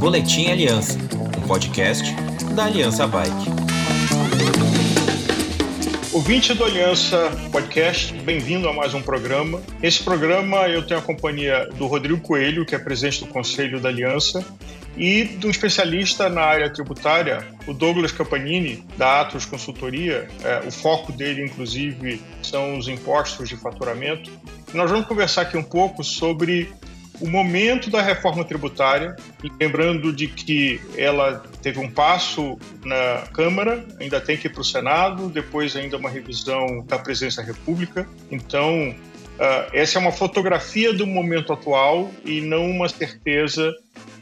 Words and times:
Boletim 0.00 0.50
Aliança, 0.50 0.98
um 1.38 1.46
podcast 1.46 2.12
da 2.56 2.64
Aliança 2.64 3.06
Bike. 3.06 3.30
Ouvinte 6.12 6.52
do 6.54 6.64
Aliança 6.64 7.30
Podcast, 7.52 8.12
bem-vindo 8.12 8.68
a 8.68 8.72
mais 8.72 8.92
um 8.92 9.02
programa. 9.02 9.62
Esse 9.80 10.02
programa 10.02 10.68
eu 10.68 10.84
tenho 10.84 10.98
a 10.98 11.02
companhia 11.02 11.68
do 11.76 11.86
Rodrigo 11.86 12.20
Coelho, 12.20 12.66
que 12.66 12.74
é 12.74 12.78
presidente 12.78 13.20
do 13.20 13.28
Conselho 13.28 13.78
da 13.78 13.88
Aliança, 13.88 14.44
e 14.96 15.24
do 15.24 15.50
especialista 15.50 16.28
na 16.28 16.42
área 16.42 16.70
tributária, 16.70 17.46
o 17.66 17.72
Douglas 17.72 18.12
Campanini, 18.12 18.84
da 18.96 19.22
Atos 19.22 19.44
Consultoria. 19.44 20.28
É, 20.42 20.66
o 20.66 20.70
foco 20.70 21.12
dele, 21.12 21.44
inclusive, 21.44 22.20
são 22.42 22.78
os 22.78 22.88
impostos 22.88 23.48
de 23.48 23.56
faturamento. 23.56 24.30
Nós 24.72 24.90
vamos 24.90 25.06
conversar 25.06 25.42
aqui 25.42 25.56
um 25.56 25.62
pouco 25.62 26.04
sobre 26.04 26.72
o 27.20 27.28
momento 27.28 27.90
da 27.90 28.02
reforma 28.02 28.44
tributária, 28.44 29.14
lembrando 29.60 30.12
de 30.12 30.26
que 30.26 30.80
ela 30.96 31.44
teve 31.62 31.78
um 31.78 31.88
passo 31.88 32.58
na 32.84 33.22
Câmara, 33.32 33.84
ainda 34.00 34.20
tem 34.20 34.36
que 34.36 34.48
ir 34.48 34.50
para 34.50 34.60
o 34.60 34.64
Senado, 34.64 35.28
depois 35.28 35.76
ainda 35.76 35.96
uma 35.96 36.10
revisão 36.10 36.84
da 36.86 36.98
Presidência 36.98 37.42
da 37.42 37.46
República. 37.46 38.06
Então, 38.30 38.90
uh, 38.90 39.70
essa 39.72 39.98
é 39.98 40.00
uma 40.00 40.10
fotografia 40.10 40.92
do 40.92 41.06
momento 41.06 41.52
atual 41.52 42.10
e 42.24 42.40
não 42.40 42.68
uma 42.68 42.88
certeza 42.88 43.72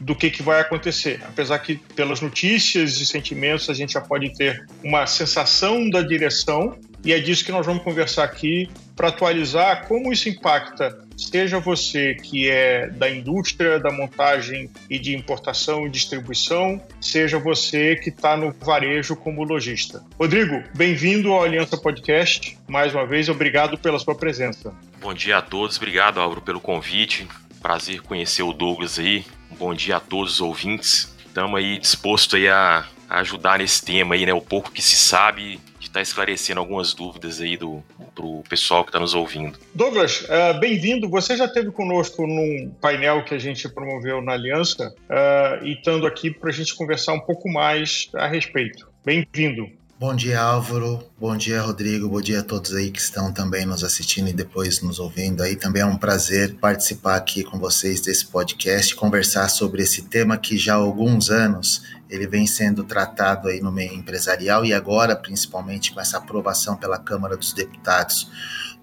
do 0.03 0.15
que, 0.15 0.29
que 0.29 0.43
vai 0.43 0.59
acontecer. 0.59 1.21
Apesar 1.25 1.57
que, 1.59 1.75
pelas 1.95 2.19
notícias 2.21 2.99
e 2.99 3.05
sentimentos, 3.05 3.69
a 3.69 3.73
gente 3.73 3.93
já 3.93 4.01
pode 4.01 4.33
ter 4.35 4.65
uma 4.83 5.07
sensação 5.07 5.89
da 5.89 6.01
direção, 6.01 6.77
e 7.03 7.11
é 7.13 7.19
disso 7.19 7.43
que 7.43 7.51
nós 7.51 7.65
vamos 7.65 7.83
conversar 7.83 8.23
aqui 8.23 8.69
para 8.95 9.07
atualizar 9.09 9.87
como 9.87 10.13
isso 10.13 10.29
impacta, 10.29 10.97
seja 11.17 11.59
você 11.59 12.15
que 12.15 12.49
é 12.49 12.87
da 12.87 13.09
indústria 13.09 13.79
da 13.79 13.91
montagem 13.91 14.69
e 14.89 14.99
de 14.99 15.15
importação 15.15 15.85
e 15.85 15.89
distribuição, 15.89 16.81
seja 17.01 17.39
você 17.39 17.95
que 17.95 18.09
está 18.09 18.37
no 18.37 18.51
varejo 18.51 19.15
como 19.15 19.43
lojista. 19.43 20.03
Rodrigo, 20.19 20.63
bem-vindo 20.75 21.31
ao 21.31 21.43
Aliança 21.43 21.77
Podcast. 21.77 22.57
Mais 22.67 22.93
uma 22.93 23.05
vez, 23.05 23.29
obrigado 23.29 23.77
pela 23.77 23.99
sua 23.99 24.15
presença. 24.15 24.73
Bom 25.01 25.13
dia 25.13 25.37
a 25.37 25.41
todos, 25.41 25.77
obrigado, 25.77 26.19
Álvaro, 26.19 26.41
pelo 26.41 26.59
convite. 26.59 27.27
Prazer 27.61 28.01
conhecer 28.01 28.43
o 28.43 28.53
Douglas 28.53 28.99
aí. 28.99 29.25
Bom 29.57 29.73
dia 29.73 29.97
a 29.97 29.99
todos 29.99 30.33
os 30.33 30.41
ouvintes. 30.41 31.15
Estamos 31.25 31.59
aí 31.59 31.79
disposto 31.79 32.35
aí 32.35 32.47
a 32.47 32.85
ajudar 33.09 33.59
nesse 33.59 33.83
tema 33.83 34.15
aí, 34.15 34.25
né? 34.25 34.33
O 34.33 34.41
pouco 34.41 34.71
que 34.71 34.81
se 34.81 34.95
sabe 34.95 35.59
está 35.79 36.01
esclarecendo 36.01 36.59
algumas 36.59 36.93
dúvidas 36.93 37.39
aí 37.39 37.55
do 37.55 37.83
pro 38.15 38.43
pessoal 38.49 38.83
que 38.83 38.89
está 38.89 38.99
nos 38.99 39.13
ouvindo. 39.13 39.57
Douglas, 39.73 40.21
uh, 40.21 40.59
bem-vindo. 40.59 41.09
Você 41.09 41.35
já 41.37 41.45
esteve 41.45 41.71
conosco 41.71 42.25
num 42.25 42.71
painel 42.81 43.23
que 43.23 43.33
a 43.33 43.39
gente 43.39 43.67
promoveu 43.69 44.21
na 44.21 44.33
Aliança 44.33 44.93
uh, 45.09 45.65
e 45.65 45.73
estando 45.73 46.07
aqui 46.07 46.31
para 46.31 46.49
a 46.49 46.53
gente 46.53 46.73
conversar 46.75 47.13
um 47.13 47.19
pouco 47.19 47.49
mais 47.49 48.09
a 48.15 48.27
respeito. 48.27 48.87
Bem-vindo. 49.05 49.69
Bom 49.99 50.15
dia, 50.15 50.41
Álvaro. 50.41 51.03
Bom 51.23 51.37
dia, 51.37 51.61
Rodrigo. 51.61 52.09
Bom 52.09 52.19
dia 52.19 52.41
a 52.41 52.43
todos 52.43 52.75
aí 52.75 52.91
que 52.91 52.99
estão 52.99 53.31
também 53.31 53.65
nos 53.65 53.81
assistindo 53.81 54.27
e 54.27 54.33
depois 54.33 54.81
nos 54.81 54.99
ouvindo 54.99 55.41
aí. 55.41 55.55
Também 55.55 55.81
é 55.81 55.85
um 55.85 55.95
prazer 55.95 56.55
participar 56.55 57.15
aqui 57.15 57.45
com 57.45 57.57
vocês 57.57 58.01
desse 58.01 58.25
podcast, 58.25 58.93
conversar 58.93 59.47
sobre 59.47 59.83
esse 59.83 60.01
tema 60.01 60.37
que 60.37 60.57
já 60.57 60.73
há 60.73 60.79
alguns 60.79 61.29
anos 61.29 61.81
ele 62.09 62.27
vem 62.27 62.45
sendo 62.45 62.83
tratado 62.83 63.47
aí 63.47 63.61
no 63.61 63.71
meio 63.71 63.93
empresarial 63.93 64.65
e 64.65 64.73
agora, 64.73 65.15
principalmente 65.15 65.93
com 65.93 66.01
essa 66.01 66.17
aprovação 66.17 66.75
pela 66.75 66.99
Câmara 66.99 67.37
dos 67.37 67.53
Deputados 67.53 68.29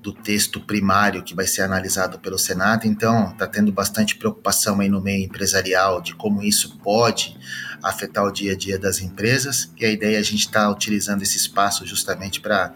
do 0.02 0.12
texto 0.12 0.60
primário 0.60 1.22
que 1.22 1.34
vai 1.34 1.46
ser 1.46 1.62
analisado 1.62 2.18
pelo 2.18 2.38
Senado. 2.38 2.86
Então, 2.86 3.30
está 3.32 3.46
tendo 3.46 3.70
bastante 3.70 4.16
preocupação 4.16 4.80
aí 4.80 4.88
no 4.88 5.00
meio 5.00 5.24
empresarial 5.24 6.00
de 6.00 6.14
como 6.14 6.42
isso 6.42 6.78
pode 6.78 7.36
afetar 7.82 8.24
o 8.24 8.32
dia 8.32 8.52
a 8.52 8.56
dia 8.56 8.78
das 8.78 9.00
empresas. 9.00 9.70
E 9.78 9.84
a 9.84 9.90
ideia 9.90 10.16
é 10.16 10.20
a 10.20 10.24
gente 10.24 10.46
estar 10.46 10.64
tá 10.64 10.70
utilizando 10.70 11.22
esse 11.22 11.36
espaço 11.36 11.86
justamente 11.86 12.29
para 12.38 12.72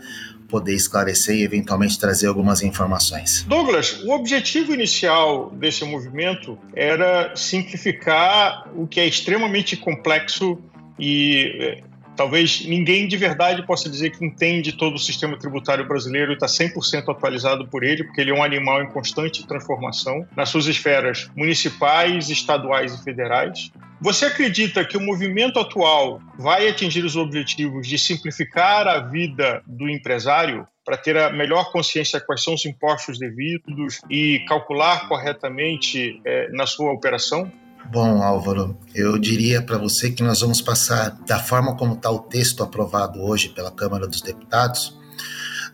poder 0.49 0.75
esclarecer 0.75 1.37
e 1.37 1.43
eventualmente 1.43 1.99
trazer 1.99 2.27
algumas 2.27 2.63
informações. 2.63 3.45
Douglas, 3.49 4.03
o 4.05 4.11
objetivo 4.13 4.73
inicial 4.73 5.51
desse 5.51 5.85
movimento 5.85 6.59
era 6.75 7.35
simplificar 7.37 8.71
o 8.75 8.87
que 8.87 9.01
é 9.01 9.07
extremamente 9.07 9.77
complexo 9.77 10.59
e 10.99 11.57
eh, 11.61 11.83
talvez 12.17 12.65
ninguém 12.67 13.07
de 13.07 13.17
verdade 13.17 13.67
possa 13.67 13.89
dizer 13.89 14.11
que 14.11 14.25
entende 14.25 14.73
todo 14.73 14.97
o 14.97 14.99
sistema 14.99 15.39
tributário 15.39 15.87
brasileiro 15.87 16.33
e 16.33 16.35
está 16.35 16.47
100% 16.47 17.09
atualizado 17.09 17.67
por 17.67 17.83
ele, 17.83 18.05
porque 18.05 18.21
ele 18.21 18.31
é 18.31 18.35
um 18.35 18.43
animal 18.43 18.83
em 18.83 18.89
constante 18.89 19.47
transformação 19.47 20.27
nas 20.37 20.49
suas 20.49 20.67
esferas 20.67 21.31
municipais, 21.37 22.31
estaduais 22.31 22.95
e 22.95 23.03
federais. 23.03 23.71
Você 24.01 24.27
acredita 24.27 24.85
que 24.85 24.97
o 24.97 25.01
movimento 25.01 25.59
atual 25.59 26.21
vai 26.39 26.69
atingir 26.69 27.05
os 27.05 27.17
objetivos 27.17 27.87
de 27.87 27.99
simplificar 27.99 28.87
a 28.87 28.99
vida 29.01 29.63
do 29.67 29.89
empresário 29.89 30.67
para 30.85 30.97
ter 30.97 31.17
a 31.17 31.31
melhor 31.31 31.73
consciência 31.73 32.21
de 32.21 32.27
quais 32.27 32.45
são 32.45 32.55
os 32.55 32.67
impostos 32.67 33.19
devidos 33.19 34.01
e 34.11 34.41
calcular 34.47 35.09
corretamente 35.09 36.21
é, 36.25 36.51
na 36.51 36.67
sua 36.67 36.93
operação? 36.93 37.51
Bom, 37.91 38.23
Álvaro, 38.23 38.77
eu 38.95 39.19
diria 39.19 39.63
para 39.63 39.79
você 39.79 40.11
que 40.11 40.23
nós 40.23 40.41
vamos 40.41 40.61
passar 40.61 41.11
da 41.27 41.39
forma 41.39 41.77
como 41.77 41.95
está 41.95 42.11
o 42.11 42.19
texto 42.19 42.63
aprovado 42.63 43.21
hoje 43.21 43.51
pela 43.51 43.71
Câmara 43.71 44.07
dos 44.07 44.21
Deputados. 44.21 44.99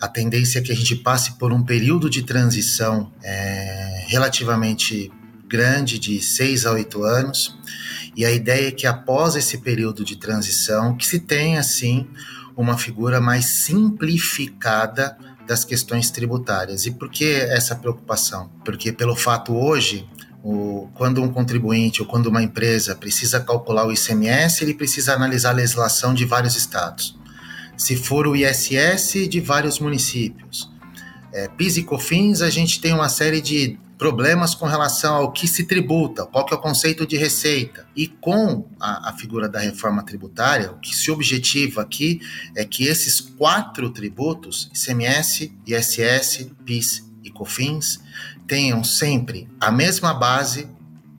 A 0.00 0.08
tendência 0.08 0.58
é 0.58 0.62
que 0.62 0.72
a 0.72 0.74
gente 0.74 0.96
passe 0.96 1.38
por 1.38 1.52
um 1.52 1.62
período 1.62 2.10
de 2.10 2.22
transição 2.22 3.12
é, 3.22 4.04
relativamente 4.08 5.10
grande, 5.48 5.98
de 5.98 6.20
seis 6.20 6.66
a 6.66 6.72
oito 6.72 7.02
anos, 7.04 7.58
e 8.16 8.24
a 8.24 8.30
ideia 8.30 8.68
é 8.68 8.72
que 8.72 8.86
após 8.86 9.36
esse 9.36 9.58
período 9.58 10.04
de 10.04 10.16
transição, 10.16 10.96
que 10.96 11.06
se 11.06 11.20
tenha, 11.20 11.60
assim, 11.60 12.08
uma 12.56 12.76
figura 12.76 13.20
mais 13.20 13.64
simplificada 13.64 15.16
das 15.46 15.64
questões 15.64 16.10
tributárias. 16.10 16.86
E 16.86 16.90
por 16.90 17.10
que 17.10 17.24
essa 17.24 17.74
preocupação? 17.74 18.50
Porque 18.64 18.92
pelo 18.92 19.16
fato 19.16 19.56
hoje 19.56 20.08
o, 20.42 20.88
quando 20.94 21.22
um 21.22 21.28
contribuinte 21.28 22.00
ou 22.00 22.08
quando 22.08 22.26
uma 22.26 22.42
empresa 22.42 22.94
precisa 22.94 23.40
calcular 23.40 23.86
o 23.86 23.92
ICMS, 23.92 24.64
ele 24.64 24.74
precisa 24.74 25.14
analisar 25.14 25.50
a 25.50 25.54
legislação 25.54 26.14
de 26.14 26.24
vários 26.24 26.56
estados. 26.56 27.18
Se 27.76 27.96
for 27.96 28.26
o 28.26 28.36
ISS, 28.36 29.28
de 29.28 29.40
vários 29.40 29.78
municípios. 29.78 30.70
É, 31.32 31.48
PIS 31.48 31.76
e 31.76 31.82
COFINS, 31.82 32.42
a 32.42 32.50
gente 32.50 32.80
tem 32.80 32.92
uma 32.92 33.08
série 33.08 33.40
de 33.40 33.78
problemas 33.96 34.54
com 34.54 34.66
relação 34.66 35.14
ao 35.14 35.30
que 35.30 35.46
se 35.46 35.64
tributa, 35.64 36.24
qual 36.24 36.44
que 36.44 36.54
é 36.54 36.56
o 36.56 36.60
conceito 36.60 37.06
de 37.06 37.16
receita. 37.16 37.86
E 37.94 38.08
com 38.08 38.66
a, 38.80 39.10
a 39.10 39.12
figura 39.12 39.48
da 39.48 39.60
reforma 39.60 40.02
tributária, 40.02 40.72
o 40.72 40.78
que 40.78 40.96
se 40.96 41.10
objetiva 41.10 41.82
aqui 41.82 42.20
é 42.56 42.64
que 42.64 42.86
esses 42.86 43.20
quatro 43.20 43.90
tributos, 43.90 44.70
ICMS, 44.74 45.52
ISS, 45.66 46.50
PIS 46.64 47.09
e 47.30 47.32
COFINS, 47.32 48.00
tenham 48.46 48.82
sempre 48.82 49.48
a 49.60 49.70
mesma 49.70 50.12
base, 50.12 50.68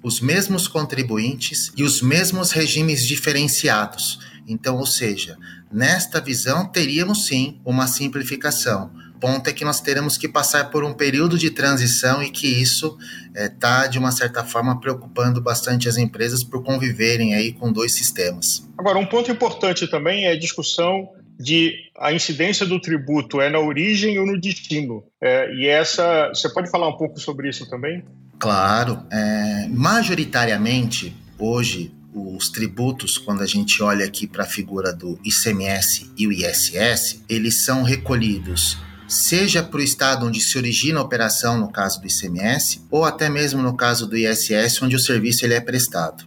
os 0.03 0.19
mesmos 0.19 0.67
contribuintes 0.67 1.71
e 1.75 1.83
os 1.83 2.01
mesmos 2.01 2.51
regimes 2.51 3.05
diferenciados. 3.07 4.19
Então, 4.47 4.77
ou 4.77 4.85
seja, 4.85 5.37
nesta 5.71 6.19
visão 6.19 6.67
teríamos 6.67 7.25
sim 7.25 7.59
uma 7.63 7.87
simplificação. 7.87 8.91
Ponto 9.19 9.47
é 9.47 9.53
que 9.53 9.63
nós 9.63 9.79
teremos 9.79 10.17
que 10.17 10.27
passar 10.27 10.71
por 10.71 10.83
um 10.83 10.95
período 10.95 11.37
de 11.37 11.51
transição 11.51 12.23
e 12.23 12.31
que 12.31 12.47
isso 12.47 12.97
está, 13.35 13.83
eh, 13.83 13.85
é, 13.85 13.87
de 13.87 13.99
uma 13.99 14.11
certa 14.11 14.43
forma, 14.43 14.79
preocupando 14.79 15.39
bastante 15.39 15.87
as 15.87 15.95
empresas 15.95 16.43
por 16.43 16.63
conviverem 16.63 17.35
aí 17.35 17.53
com 17.53 17.71
dois 17.71 17.93
sistemas. 17.93 18.67
Agora, 18.75 18.97
um 18.97 19.05
ponto 19.05 19.31
importante 19.31 19.87
também 19.87 20.25
é 20.25 20.31
a 20.31 20.39
discussão 20.39 21.07
de 21.41 21.73
a 21.97 22.13
incidência 22.13 22.65
do 22.65 22.79
tributo 22.79 23.41
é 23.41 23.49
na 23.49 23.59
origem 23.59 24.19
ou 24.19 24.25
no 24.25 24.39
destino. 24.39 25.03
É, 25.21 25.53
e 25.53 25.67
essa, 25.67 26.29
você 26.29 26.49
pode 26.49 26.69
falar 26.69 26.87
um 26.87 26.97
pouco 26.97 27.19
sobre 27.19 27.49
isso 27.49 27.69
também? 27.69 28.03
Claro. 28.39 29.03
É, 29.11 29.67
majoritariamente, 29.69 31.15
hoje, 31.37 31.91
os 32.13 32.49
tributos, 32.49 33.17
quando 33.17 33.41
a 33.41 33.47
gente 33.47 33.81
olha 33.81 34.05
aqui 34.05 34.27
para 34.27 34.43
a 34.43 34.47
figura 34.47 34.93
do 34.93 35.19
ICMS 35.23 36.11
e 36.17 36.27
o 36.27 36.31
ISS, 36.31 37.23
eles 37.29 37.63
são 37.63 37.83
recolhidos 37.83 38.77
seja 39.11 39.61
para 39.61 39.79
o 39.79 39.83
estado 39.83 40.25
onde 40.25 40.39
se 40.39 40.57
origina 40.57 40.99
a 40.99 41.03
operação, 41.03 41.59
no 41.59 41.69
caso 41.69 41.99
do 41.99 42.07
ICMS, 42.07 42.87
ou 42.89 43.03
até 43.03 43.27
mesmo 43.27 43.61
no 43.61 43.75
caso 43.75 44.07
do 44.07 44.15
ISS, 44.15 44.81
onde 44.81 44.95
o 44.95 44.99
serviço 44.99 45.45
ele 45.45 45.53
é 45.53 45.59
prestado. 45.59 46.23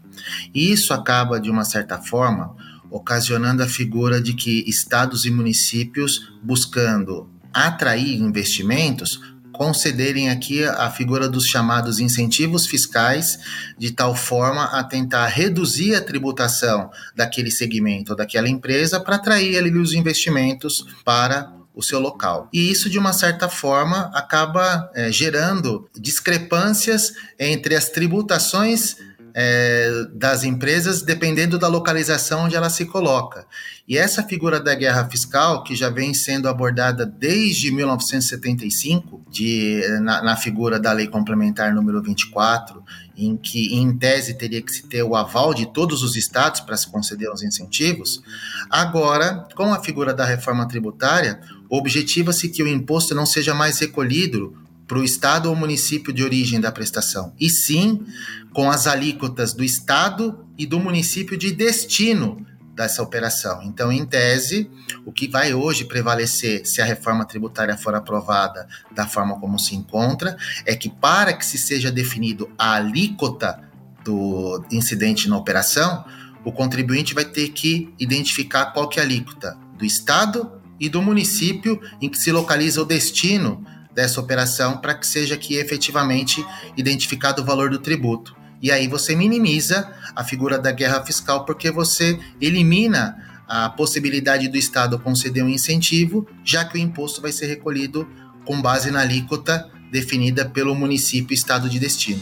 E 0.55 0.71
isso 0.71 0.93
acaba, 0.93 1.41
de 1.41 1.51
uma 1.51 1.65
certa 1.65 1.99
forma, 1.99 2.55
ocasionando 2.95 3.61
a 3.61 3.67
figura 3.67 4.21
de 4.21 4.35
que 4.35 4.63
estados 4.69 5.25
e 5.25 5.31
municípios, 5.31 6.33
buscando 6.41 7.29
atrair 7.53 8.21
investimentos, 8.21 9.21
concederem 9.53 10.31
aqui 10.31 10.63
a 10.65 10.89
figura 10.89 11.29
dos 11.29 11.45
chamados 11.45 11.99
incentivos 11.99 12.67
fiscais, 12.67 13.37
de 13.77 13.91
tal 13.91 14.15
forma 14.15 14.67
a 14.67 14.85
tentar 14.85 15.27
reduzir 15.27 15.97
a 15.97 16.01
tributação 16.01 16.89
daquele 17.17 17.51
segmento 17.51 18.13
ou 18.13 18.17
daquela 18.17 18.49
empresa 18.49 19.01
para 19.01 19.17
atrair 19.17 19.59
ali 19.59 19.77
os 19.77 19.93
investimentos 19.93 20.87
para 21.05 21.53
o 21.75 21.83
seu 21.83 21.99
local. 21.99 22.49
E 22.53 22.71
isso, 22.71 22.89
de 22.89 22.97
uma 22.97 23.13
certa 23.13 23.49
forma, 23.49 24.09
acaba 24.15 24.89
é, 24.95 25.11
gerando 25.11 25.89
discrepâncias 25.99 27.13
entre 27.41 27.75
as 27.75 27.89
tributações 27.89 28.97
é, 29.35 30.07
das 30.13 30.45
empresas 30.45 31.03
dependendo 31.03 31.59
da 31.59 31.67
localização 31.67 32.45
onde 32.45 32.55
ela 32.55 32.71
se 32.71 32.87
coloca. 32.87 33.45
E 33.87 33.99
essa 33.99 34.23
figura 34.23 34.61
da 34.61 34.75
guerra 34.75 35.09
fiscal, 35.11 35.65
que 35.65 35.75
já 35.75 35.91
vem 35.91 36.15
sendo 36.15 36.49
abordada 36.49 37.05
desde 37.05 37.73
1975, 37.73 39.23
de, 39.29 39.83
na, 40.01 40.23
na 40.23 40.37
figura 40.37 40.79
da 40.79 40.93
Lei 40.93 41.09
Complementar 41.09 41.75
número 41.75 42.01
24, 42.01 42.83
em 43.17 43.37
que, 43.37 43.75
em 43.75 43.97
tese, 43.97 44.35
teria 44.35 44.63
que 44.63 44.73
se 44.73 44.87
ter 44.87 45.03
o 45.03 45.17
aval 45.17 45.53
de 45.53 45.67
todos 45.67 46.03
os 46.03 46.17
estados 46.17 46.61
para 46.61 46.77
se 46.77 46.89
conceder 46.89 47.31
os 47.31 47.43
incentivos, 47.43 48.23
agora, 48.71 49.47
com 49.55 49.73
a 49.73 49.83
figura 49.83 50.15
da 50.15 50.25
reforma 50.25 50.67
tributária, 50.67 51.41
objetiva-se 51.69 52.49
que 52.49 52.63
o 52.63 52.69
imposto 52.69 53.15
não 53.15 53.27
seja 53.27 53.53
mais 53.53 53.79
recolhido 53.79 54.64
para 54.87 54.99
o 54.99 55.05
estado 55.05 55.49
ou 55.49 55.57
município 55.57 56.13
de 56.13 56.23
origem 56.23 56.61
da 56.61 56.71
prestação, 56.71 57.33
e 57.41 57.49
sim 57.49 58.05
com 58.53 58.71
as 58.71 58.87
alíquotas 58.87 59.53
do 59.53 59.65
estado 59.65 60.45
e 60.57 60.67
do 60.67 60.79
município 60.79 61.37
de 61.37 61.53
destino 61.53 62.45
dessa 62.75 63.03
operação. 63.03 63.63
Então, 63.63 63.91
em 63.91 64.05
tese, 64.05 64.71
o 65.07 65.13
que 65.13 65.29
vai 65.29 65.55
hoje 65.55 65.85
prevalecer, 65.85 66.67
se 66.67 66.83
a 66.83 66.85
reforma 66.85 67.25
tributária 67.25 67.77
for 67.77 67.95
aprovada 67.95 68.67
da 68.93 69.07
forma 69.07 69.39
como 69.39 69.59
se 69.59 69.75
encontra, 69.75 70.37
é 70.67 70.75
que 70.75 70.91
para 70.91 71.33
que 71.33 71.47
se 71.47 71.57
seja 71.57 71.91
definido 71.91 72.51
a 72.59 72.75
alíquota 72.75 73.61
do 74.05 74.65
incidente 74.71 75.29
na 75.29 75.37
operação, 75.37 76.05
o 76.45 76.53
contribuinte 76.53 77.15
vai 77.15 77.25
ter 77.25 77.49
que 77.51 77.93
identificar 77.99 78.67
qual 78.67 78.89
que 78.89 78.99
é 78.99 79.03
a 79.03 79.07
alíquota 79.07 79.57
do 79.79 79.85
estado 79.85 80.61
e 80.79 80.89
do 80.89 81.01
município 81.01 81.81
em 82.03 82.09
que 82.09 82.19
se 82.19 82.31
localiza 82.31 82.83
o 82.83 82.85
destino 82.85 83.65
dessa 83.95 84.21
operação 84.21 84.79
para 84.79 84.95
que 84.95 85.07
seja 85.07 85.35
aqui 85.35 85.57
efetivamente 85.57 86.45
identificado 86.77 87.43
o 87.43 87.45
valor 87.45 87.71
do 87.71 87.79
tributo. 87.79 88.35
E 88.61 88.71
aí 88.73 88.89
você 88.89 89.15
minimiza 89.15 89.93
a 90.17 90.25
figura 90.25 90.59
da 90.59 90.73
guerra 90.73 91.05
fiscal 91.05 91.45
porque 91.45 91.71
você 91.71 92.19
elimina 92.41 93.17
a 93.47 93.69
possibilidade 93.69 94.49
do 94.49 94.57
Estado 94.57 94.99
conceder 94.99 95.45
um 95.45 95.49
incentivo, 95.49 96.27
já 96.43 96.65
que 96.65 96.77
o 96.77 96.81
imposto 96.81 97.21
vai 97.21 97.31
ser 97.31 97.47
recolhido 97.47 98.09
com 98.45 98.61
base 98.61 98.91
na 98.91 99.01
alíquota 99.01 99.71
definida 99.91 100.45
pelo 100.45 100.75
município 100.75 101.35
estado 101.35 101.69
de 101.69 101.79
destino. 101.79 102.21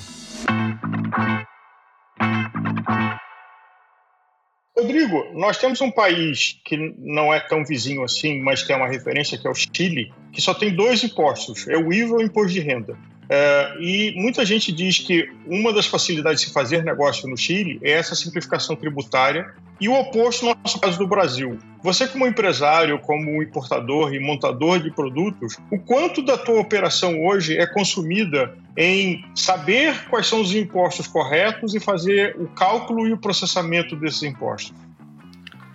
Rodrigo, 4.83 5.29
nós 5.33 5.59
temos 5.59 5.81
um 5.81 5.91
país 5.91 6.61
que 6.65 6.77
não 6.99 7.33
é 7.33 7.39
tão 7.39 7.65
vizinho 7.65 8.03
assim, 8.03 8.41
mas 8.41 8.69
é 8.69 8.75
uma 8.75 8.89
referência, 8.89 9.39
que 9.39 9.47
é 9.47 9.51
o 9.51 9.55
Chile, 9.55 10.13
que 10.33 10.41
só 10.41 10.53
tem 10.53 10.75
dois 10.75 11.05
impostos, 11.05 11.69
é 11.69 11.77
o 11.77 11.93
IVA 11.93 12.17
e 12.17 12.19
o 12.19 12.23
imposto 12.23 12.53
de 12.53 12.61
renda. 12.61 12.99
É, 13.35 13.77
e 13.81 14.13
muita 14.15 14.45
gente 14.45 14.71
diz 14.71 14.99
que 14.99 15.27
uma 15.47 15.73
das 15.73 15.87
facilidades 15.87 16.43
de 16.43 16.49
se 16.49 16.53
fazer 16.53 16.85
negócio 16.85 17.27
no 17.27 17.35
Chile 17.35 17.81
é 17.83 17.93
essa 17.93 18.15
simplificação 18.15 18.77
tributária 18.77 19.55
e 19.81 19.89
o 19.89 19.95
oposto 19.95 20.45
no 20.45 20.55
nosso 20.63 20.79
caso 20.79 20.99
do 20.99 21.07
Brasil. 21.07 21.59
Você, 21.83 22.07
como 22.07 22.27
empresário, 22.27 22.99
como 22.99 23.43
importador 23.43 24.13
e 24.13 24.21
montador 24.21 24.81
de 24.81 24.91
produtos, 24.91 25.57
o 25.71 25.79
quanto 25.79 26.21
da 26.21 26.37
tua 26.37 26.61
operação 26.61 27.25
hoje 27.25 27.57
é 27.57 27.67
consumida 27.67 28.55
em 28.77 29.25
saber 29.35 30.11
quais 30.11 30.27
são 30.27 30.43
os 30.43 30.55
impostos 30.55 31.07
corretos 31.07 31.75
e 31.75 31.81
fazer 31.81 32.37
o 32.39 32.47
cálculo 32.49 33.09
e 33.09 33.15
o 33.15 33.17
processamento 33.17 33.97
desses 33.97 34.25
impostos? 34.25 34.75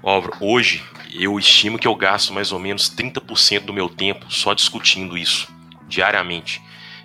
Álvaro, 0.03 0.33
hoje 0.39 0.83
eu 1.11 1.39
estimo 1.39 1.79
que 1.79 1.87
eu 1.87 1.95
gasto 1.95 2.31
mais 2.31 2.51
ou 2.51 2.59
menos 2.59 2.87
30% 2.87 3.61
do 3.61 3.73
meu 3.73 3.89
tempo 3.89 4.31
só 4.31 4.53
discutindo 4.53 5.17
isso 5.17 5.51
diariamente. 5.87 6.61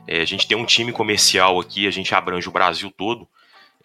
É, 0.07 0.21
a 0.21 0.25
gente 0.25 0.47
tem 0.47 0.57
um 0.57 0.65
time 0.65 0.93
comercial 0.93 1.61
aqui, 1.61 1.87
a 1.87 1.91
gente 1.91 2.15
abrange 2.15 2.49
o 2.49 2.53
Brasil 2.53 2.93
todo. 2.97 3.27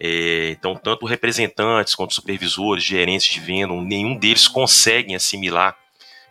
É, 0.00 0.50
então, 0.50 0.76
tanto 0.76 1.06
representantes 1.06 1.94
quanto 1.94 2.14
supervisores, 2.14 2.84
gerentes 2.84 3.32
de 3.32 3.40
venda, 3.40 3.74
nenhum 3.74 4.16
deles 4.16 4.46
conseguem 4.46 5.16
assimilar 5.16 5.76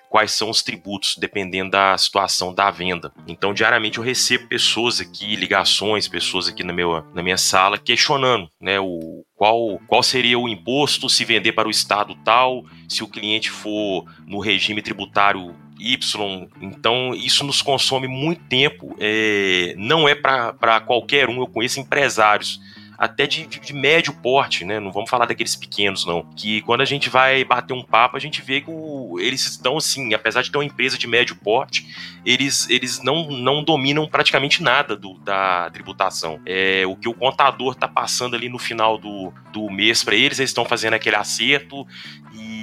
quais 0.09 0.31
são 0.31 0.49
os 0.49 0.61
tributos, 0.61 1.17
dependendo 1.17 1.71
da 1.71 1.97
situação 1.97 2.53
da 2.53 2.71
venda. 2.71 3.11
Então, 3.27 3.53
diariamente 3.53 3.97
eu 3.97 4.03
recebo 4.03 4.47
pessoas 4.47 5.01
aqui, 5.01 5.35
ligações, 5.35 6.07
pessoas 6.07 6.47
aqui 6.47 6.63
na, 6.63 6.71
meu, 6.71 7.03
na 7.13 7.21
minha 7.21 7.37
sala, 7.37 7.77
questionando 7.77 8.49
né, 8.59 8.79
o, 8.79 9.25
qual, 9.35 9.79
qual 9.85 10.01
seria 10.01 10.39
o 10.39 10.47
imposto 10.47 11.09
se 11.09 11.25
vender 11.25 11.51
para 11.51 11.67
o 11.67 11.71
estado 11.71 12.15
tal, 12.23 12.63
se 12.87 13.03
o 13.03 13.07
cliente 13.07 13.51
for 13.51 14.05
no 14.25 14.39
regime 14.39 14.81
tributário 14.81 15.53
Y. 15.79 16.50
Então, 16.62 17.13
isso 17.13 17.44
nos 17.44 17.62
consome 17.62 18.07
muito 18.07 18.44
tempo. 18.45 18.95
É, 19.00 19.74
não 19.77 20.07
é 20.07 20.15
para 20.15 20.79
qualquer 20.81 21.29
um. 21.29 21.39
Eu 21.39 21.47
conheço 21.47 21.79
empresários 21.79 22.59
até 22.97 23.27
de, 23.27 23.45
de, 23.45 23.59
de, 23.59 23.74
médio 23.74 24.12
porte, 24.12 24.65
né? 24.65 24.79
Não 24.79 24.91
vamos 24.91 25.09
falar 25.09 25.27
daqueles 25.27 25.56
pequenos, 25.56 26.03
não. 26.06 26.24
Que 26.35 26.62
quando 26.63 26.81
a 26.81 26.85
gente 26.85 27.09
vai 27.09 27.44
bater 27.44 27.74
um 27.74 27.83
papo, 27.83 28.18
a 28.18 28.19
gente 28.19 28.41
vê 28.41 28.59
que 28.59 28.71
o, 28.71 29.19
eles 29.19 29.45
estão, 29.45 29.77
assim, 29.77 30.13
apesar 30.15 30.41
de 30.41 30.51
ter 30.51 30.57
uma 30.57 30.65
empresa 30.65 30.97
de 30.97 31.06
médio 31.06 31.35
porte, 31.35 31.85
eles, 32.25 32.68
eles 32.69 33.01
não, 33.03 33.30
não 33.30 33.63
dominam 33.63 34.07
praticamente 34.07 34.63
nada 34.63 34.95
do, 34.95 35.13
da 35.19 35.69
tributação. 35.69 36.41
É, 36.44 36.88
o 36.88 36.95
que 36.95 37.07
o 37.07 37.13
contador 37.13 37.73
está 37.73 37.88
passando 37.88 38.35
ali 38.35 38.50
no 38.50 38.57
final 38.57 38.97
do, 38.97 39.31
do 39.53 39.69
mês 39.69 40.03
para 40.03 40.15
eles, 40.15 40.39
eles 40.39 40.50
estão 40.50 40.65
fazendo 40.65 40.95
aquele 40.95 41.15
acerto 41.15 41.85
e 42.33 42.56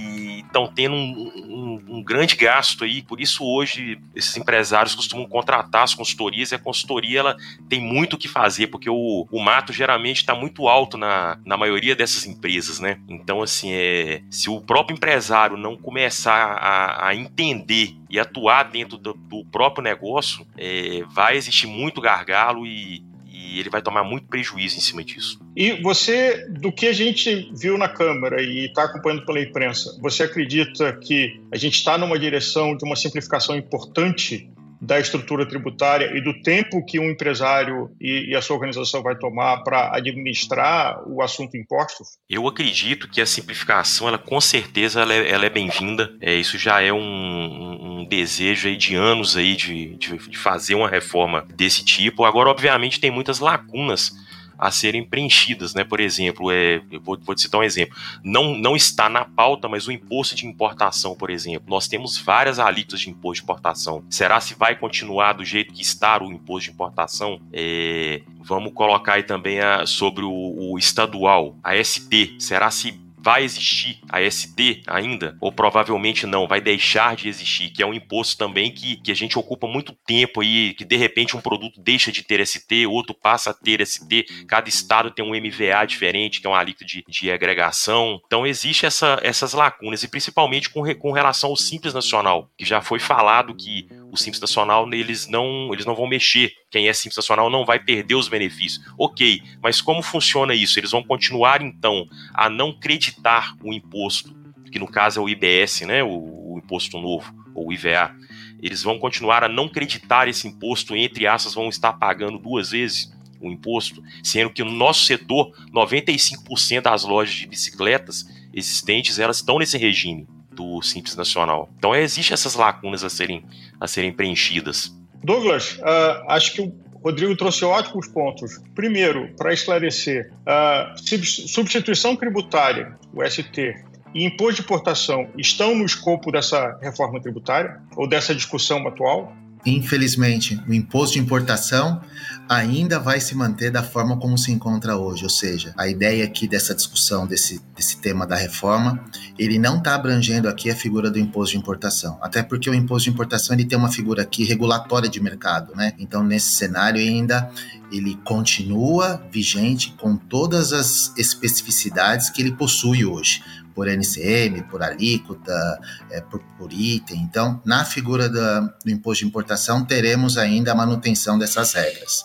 estão 0.54 0.68
tendo 0.68 0.94
um, 0.94 1.32
um, 1.36 1.96
um, 1.96 2.02
grande 2.02 2.36
gasto 2.36 2.84
aí, 2.84 3.02
por 3.02 3.20
isso 3.20 3.44
hoje 3.44 3.98
esses 4.14 4.36
empresários 4.36 4.94
costumam 4.94 5.26
contratar 5.26 5.82
as 5.82 5.94
consultorias 5.94 6.52
e 6.52 6.54
a 6.54 6.58
consultoria 6.58 7.18
ela 7.18 7.36
tem 7.68 7.80
muito 7.80 8.14
o 8.14 8.18
que 8.18 8.28
fazer, 8.28 8.68
porque 8.68 8.88
o, 8.88 9.26
o 9.30 9.40
mato 9.40 9.72
geralmente 9.72 10.18
está 10.18 10.34
muito 10.34 10.68
alto 10.68 10.96
na, 10.96 11.38
na 11.44 11.56
maioria 11.56 11.96
dessas 11.96 12.24
empresas, 12.24 12.78
né? 12.78 13.00
Então, 13.08 13.42
assim, 13.42 13.72
é, 13.72 14.22
se 14.30 14.48
o 14.48 14.60
próprio 14.60 14.94
empresário 14.94 15.56
não 15.56 15.76
começar 15.76 16.32
a, 16.32 17.08
a 17.08 17.14
entender 17.14 17.96
e 18.08 18.20
atuar 18.20 18.70
dentro 18.70 18.96
do, 18.96 19.14
do 19.14 19.44
próprio 19.46 19.82
negócio, 19.82 20.46
é, 20.56 21.02
vai 21.10 21.36
existir 21.36 21.66
muito 21.66 22.00
gargalo 22.00 22.64
e, 22.64 23.02
e 23.44 23.60
ele 23.60 23.68
vai 23.68 23.82
tomar 23.82 24.02
muito 24.02 24.26
prejuízo 24.26 24.76
em 24.76 24.80
cima 24.80 25.04
disso. 25.04 25.38
E 25.54 25.82
você, 25.82 26.48
do 26.48 26.72
que 26.72 26.86
a 26.86 26.92
gente 26.92 27.52
viu 27.54 27.76
na 27.76 27.88
Câmara 27.88 28.42
e 28.42 28.66
está 28.66 28.84
acompanhando 28.84 29.26
pela 29.26 29.40
imprensa, 29.40 29.98
você 30.00 30.22
acredita 30.22 30.96
que 30.96 31.40
a 31.52 31.56
gente 31.56 31.74
está 31.74 31.98
numa 31.98 32.18
direção 32.18 32.76
de 32.76 32.84
uma 32.84 32.96
simplificação 32.96 33.54
importante 33.54 34.50
da 34.84 35.00
estrutura 35.00 35.46
tributária 35.46 36.16
e 36.16 36.20
do 36.20 36.42
tempo 36.42 36.84
que 36.84 36.98
um 36.98 37.10
empresário 37.10 37.90
e, 38.00 38.30
e 38.30 38.36
a 38.36 38.42
sua 38.42 38.56
organização 38.56 39.02
vai 39.02 39.16
tomar 39.16 39.62
para 39.62 39.96
administrar 39.96 41.02
o 41.08 41.22
assunto 41.22 41.56
impostos? 41.56 42.18
Eu 42.28 42.46
acredito 42.46 43.08
que 43.08 43.20
a 43.20 43.26
simplificação, 43.26 44.08
ela 44.08 44.18
com 44.18 44.40
certeza, 44.40 45.00
ela 45.00 45.14
é, 45.14 45.30
ela 45.30 45.46
é 45.46 45.50
bem-vinda. 45.50 46.14
É, 46.20 46.34
isso 46.34 46.58
já 46.58 46.82
é 46.82 46.92
um, 46.92 46.98
um, 46.98 48.06
desejo 48.08 48.68
aí 48.68 48.76
de 48.76 48.94
anos 48.94 49.36
aí 49.36 49.56
de, 49.56 49.96
de, 49.96 50.18
de 50.18 50.36
fazer 50.36 50.74
uma 50.74 50.88
reforma 50.88 51.46
desse 51.54 51.82
tipo. 51.82 52.24
Agora, 52.24 52.50
obviamente, 52.50 53.00
tem 53.00 53.10
muitas 53.10 53.40
lacunas 53.40 54.12
a 54.58 54.70
serem 54.70 55.04
preenchidas, 55.04 55.74
né? 55.74 55.84
Por 55.84 56.00
exemplo, 56.00 56.50
é, 56.50 56.80
vou, 57.02 57.18
vou 57.20 57.34
te 57.34 57.42
citar 57.42 57.60
um 57.60 57.64
exemplo. 57.64 57.96
Não, 58.22 58.54
não 58.54 58.76
está 58.76 59.08
na 59.08 59.24
pauta, 59.24 59.68
mas 59.68 59.86
o 59.86 59.92
imposto 59.92 60.34
de 60.34 60.46
importação, 60.46 61.14
por 61.14 61.30
exemplo. 61.30 61.68
Nós 61.68 61.88
temos 61.88 62.18
várias 62.18 62.58
alíquotas 62.58 63.00
de 63.00 63.10
imposto 63.10 63.40
de 63.40 63.44
importação. 63.44 64.04
Será 64.08 64.40
se 64.40 64.54
vai 64.54 64.76
continuar 64.76 65.34
do 65.34 65.44
jeito 65.44 65.72
que 65.72 65.82
está 65.82 66.22
o 66.22 66.32
imposto 66.32 66.70
de 66.70 66.74
importação? 66.74 67.40
É, 67.52 68.22
vamos 68.40 68.72
colocar 68.72 69.14
aí 69.14 69.22
também 69.22 69.60
a, 69.60 69.86
sobre 69.86 70.24
o, 70.24 70.30
o 70.30 70.78
estadual, 70.78 71.56
a 71.62 71.82
ST. 71.82 72.36
Será 72.38 72.70
se 72.70 73.03
vai 73.24 73.42
existir 73.42 74.00
a 74.10 74.20
ST 74.30 74.82
ainda, 74.86 75.34
ou 75.40 75.50
provavelmente 75.50 76.26
não, 76.26 76.46
vai 76.46 76.60
deixar 76.60 77.16
de 77.16 77.26
existir, 77.26 77.70
que 77.70 77.82
é 77.82 77.86
um 77.86 77.94
imposto 77.94 78.36
também 78.36 78.70
que, 78.70 78.96
que 78.96 79.10
a 79.10 79.14
gente 79.14 79.38
ocupa 79.38 79.66
muito 79.66 79.94
tempo 80.06 80.42
aí, 80.42 80.74
que 80.74 80.84
de 80.84 80.96
repente 80.96 81.34
um 81.34 81.40
produto 81.40 81.80
deixa 81.80 82.12
de 82.12 82.22
ter 82.22 82.46
ST, 82.46 82.86
outro 82.86 83.14
passa 83.14 83.50
a 83.50 83.54
ter 83.54 83.84
ST, 83.86 84.26
cada 84.46 84.68
estado 84.68 85.10
tem 85.10 85.24
um 85.24 85.30
MVA 85.30 85.86
diferente, 85.86 86.38
que 86.38 86.46
é 86.46 86.50
uma 86.50 86.58
alíquota 86.58 86.84
de, 86.84 87.02
de 87.08 87.30
agregação. 87.30 88.20
Então 88.26 88.46
existe 88.46 88.84
essa, 88.84 89.18
essas 89.22 89.54
lacunas, 89.54 90.02
e 90.02 90.08
principalmente 90.08 90.68
com, 90.68 90.82
com 90.96 91.10
relação 91.10 91.48
ao 91.48 91.56
Simples 91.56 91.94
Nacional, 91.94 92.50
que 92.58 92.66
já 92.66 92.82
foi 92.82 92.98
falado 92.98 93.54
que 93.54 93.88
o 94.14 94.16
Simples 94.16 94.40
Nacional 94.40 94.88
eles 94.92 95.26
não, 95.26 95.72
eles 95.72 95.84
não 95.84 95.94
vão 95.94 96.06
mexer. 96.06 96.52
Quem 96.70 96.88
é 96.88 96.92
Simples 96.92 97.16
Nacional 97.16 97.50
não 97.50 97.64
vai 97.64 97.80
perder 97.80 98.14
os 98.14 98.28
benefícios. 98.28 98.84
Ok, 98.96 99.42
mas 99.60 99.80
como 99.80 100.02
funciona 100.02 100.54
isso? 100.54 100.78
Eles 100.78 100.92
vão 100.92 101.02
continuar 101.02 101.60
então 101.60 102.06
a 102.32 102.48
não 102.48 102.72
creditar 102.72 103.56
o 103.62 103.72
imposto, 103.72 104.32
que 104.70 104.78
no 104.78 104.86
caso 104.86 105.20
é 105.20 105.22
o 105.22 105.28
IBS, 105.28 105.82
né, 105.82 106.02
o, 106.02 106.54
o 106.54 106.60
imposto 106.64 106.98
novo, 107.00 107.34
ou 107.54 107.72
IVA. 107.72 108.14
Eles 108.62 108.82
vão 108.82 108.98
continuar 108.98 109.42
a 109.42 109.48
não 109.48 109.68
creditar 109.68 110.28
esse 110.28 110.46
imposto, 110.46 110.94
entre 110.94 111.26
aspas, 111.26 111.54
vão 111.54 111.68
estar 111.68 111.92
pagando 111.94 112.38
duas 112.38 112.70
vezes 112.70 113.12
o 113.40 113.50
imposto, 113.50 114.02
sendo 114.22 114.50
que 114.50 114.64
no 114.64 114.70
nosso 114.70 115.04
setor, 115.04 115.52
95% 115.70 116.82
das 116.82 117.04
lojas 117.04 117.34
de 117.34 117.46
bicicletas 117.46 118.24
existentes, 118.54 119.18
elas 119.18 119.36
estão 119.36 119.58
nesse 119.58 119.76
regime. 119.76 120.26
Do 120.54 120.80
Simples 120.82 121.16
Nacional. 121.16 121.68
Então 121.76 121.94
existem 121.94 122.34
essas 122.34 122.54
lacunas 122.54 123.04
a 123.04 123.10
serem, 123.10 123.44
a 123.80 123.86
serem 123.86 124.12
preenchidas. 124.12 124.94
Douglas, 125.22 125.78
uh, 125.78 126.24
acho 126.28 126.52
que 126.52 126.60
o 126.62 126.72
Rodrigo 127.02 127.36
trouxe 127.36 127.64
ótimos 127.64 128.08
pontos. 128.08 128.60
Primeiro, 128.74 129.34
para 129.36 129.52
esclarecer, 129.52 130.32
a 130.46 130.94
substituição 130.96 132.16
tributária, 132.16 132.98
o 133.12 133.22
ST, 133.22 133.74
e 134.14 134.24
imposto 134.24 134.54
de 134.54 134.60
importação 134.62 135.28
estão 135.36 135.74
no 135.74 135.84
escopo 135.84 136.30
dessa 136.30 136.78
reforma 136.80 137.20
tributária 137.20 137.80
ou 137.96 138.08
dessa 138.08 138.34
discussão 138.34 138.86
atual? 138.86 139.32
Infelizmente, 139.66 140.60
o 140.68 140.74
imposto 140.74 141.14
de 141.14 141.20
importação 141.20 142.00
ainda 142.48 142.98
vai 142.98 143.20
se 143.20 143.34
manter 143.34 143.70
da 143.70 143.82
forma 143.82 144.18
como 144.18 144.36
se 144.36 144.52
encontra 144.52 144.96
hoje, 144.96 145.24
ou 145.24 145.30
seja, 145.30 145.72
a 145.76 145.88
ideia 145.88 146.24
aqui 146.24 146.46
dessa 146.46 146.74
discussão 146.74 147.26
desse, 147.26 147.60
desse 147.74 147.96
tema 147.98 148.26
da 148.26 148.36
reforma, 148.36 149.02
ele 149.38 149.58
não 149.58 149.78
está 149.78 149.94
abrangendo 149.94 150.48
aqui 150.48 150.70
a 150.70 150.76
figura 150.76 151.10
do 151.10 151.18
imposto 151.18 151.52
de 151.52 151.58
importação, 151.58 152.18
até 152.20 152.42
porque 152.42 152.68
o 152.68 152.74
imposto 152.74 153.04
de 153.04 153.14
importação 153.14 153.54
ele 153.54 153.64
tem 153.64 153.78
uma 153.78 153.90
figura 153.90 154.22
aqui 154.22 154.44
regulatória 154.44 155.08
de 155.08 155.20
mercado, 155.22 155.74
né? 155.74 155.94
Então 155.98 156.22
nesse 156.22 156.52
cenário 156.52 157.00
ainda 157.00 157.50
ele 157.90 158.18
continua 158.24 159.22
vigente 159.30 159.94
com 159.98 160.16
todas 160.16 160.72
as 160.72 161.12
especificidades 161.16 162.28
que 162.28 162.42
ele 162.42 162.52
possui 162.52 163.04
hoje 163.04 163.42
por 163.74 163.88
NCM, 163.88 164.62
por 164.64 164.82
alíquota, 164.82 165.80
é, 166.10 166.20
por, 166.20 166.40
por, 166.58 166.72
item. 166.72 167.20
Então, 167.20 167.60
na 167.64 167.84
figura 167.84 168.28
da, 168.28 168.60
do 168.60 168.90
imposto 168.90 169.24
de 169.24 169.28
importação, 169.28 169.84
teremos 169.84 170.38
ainda 170.38 170.72
a 170.72 170.74
manutenção 170.74 171.38
dessas 171.38 171.72
regras. 171.72 172.24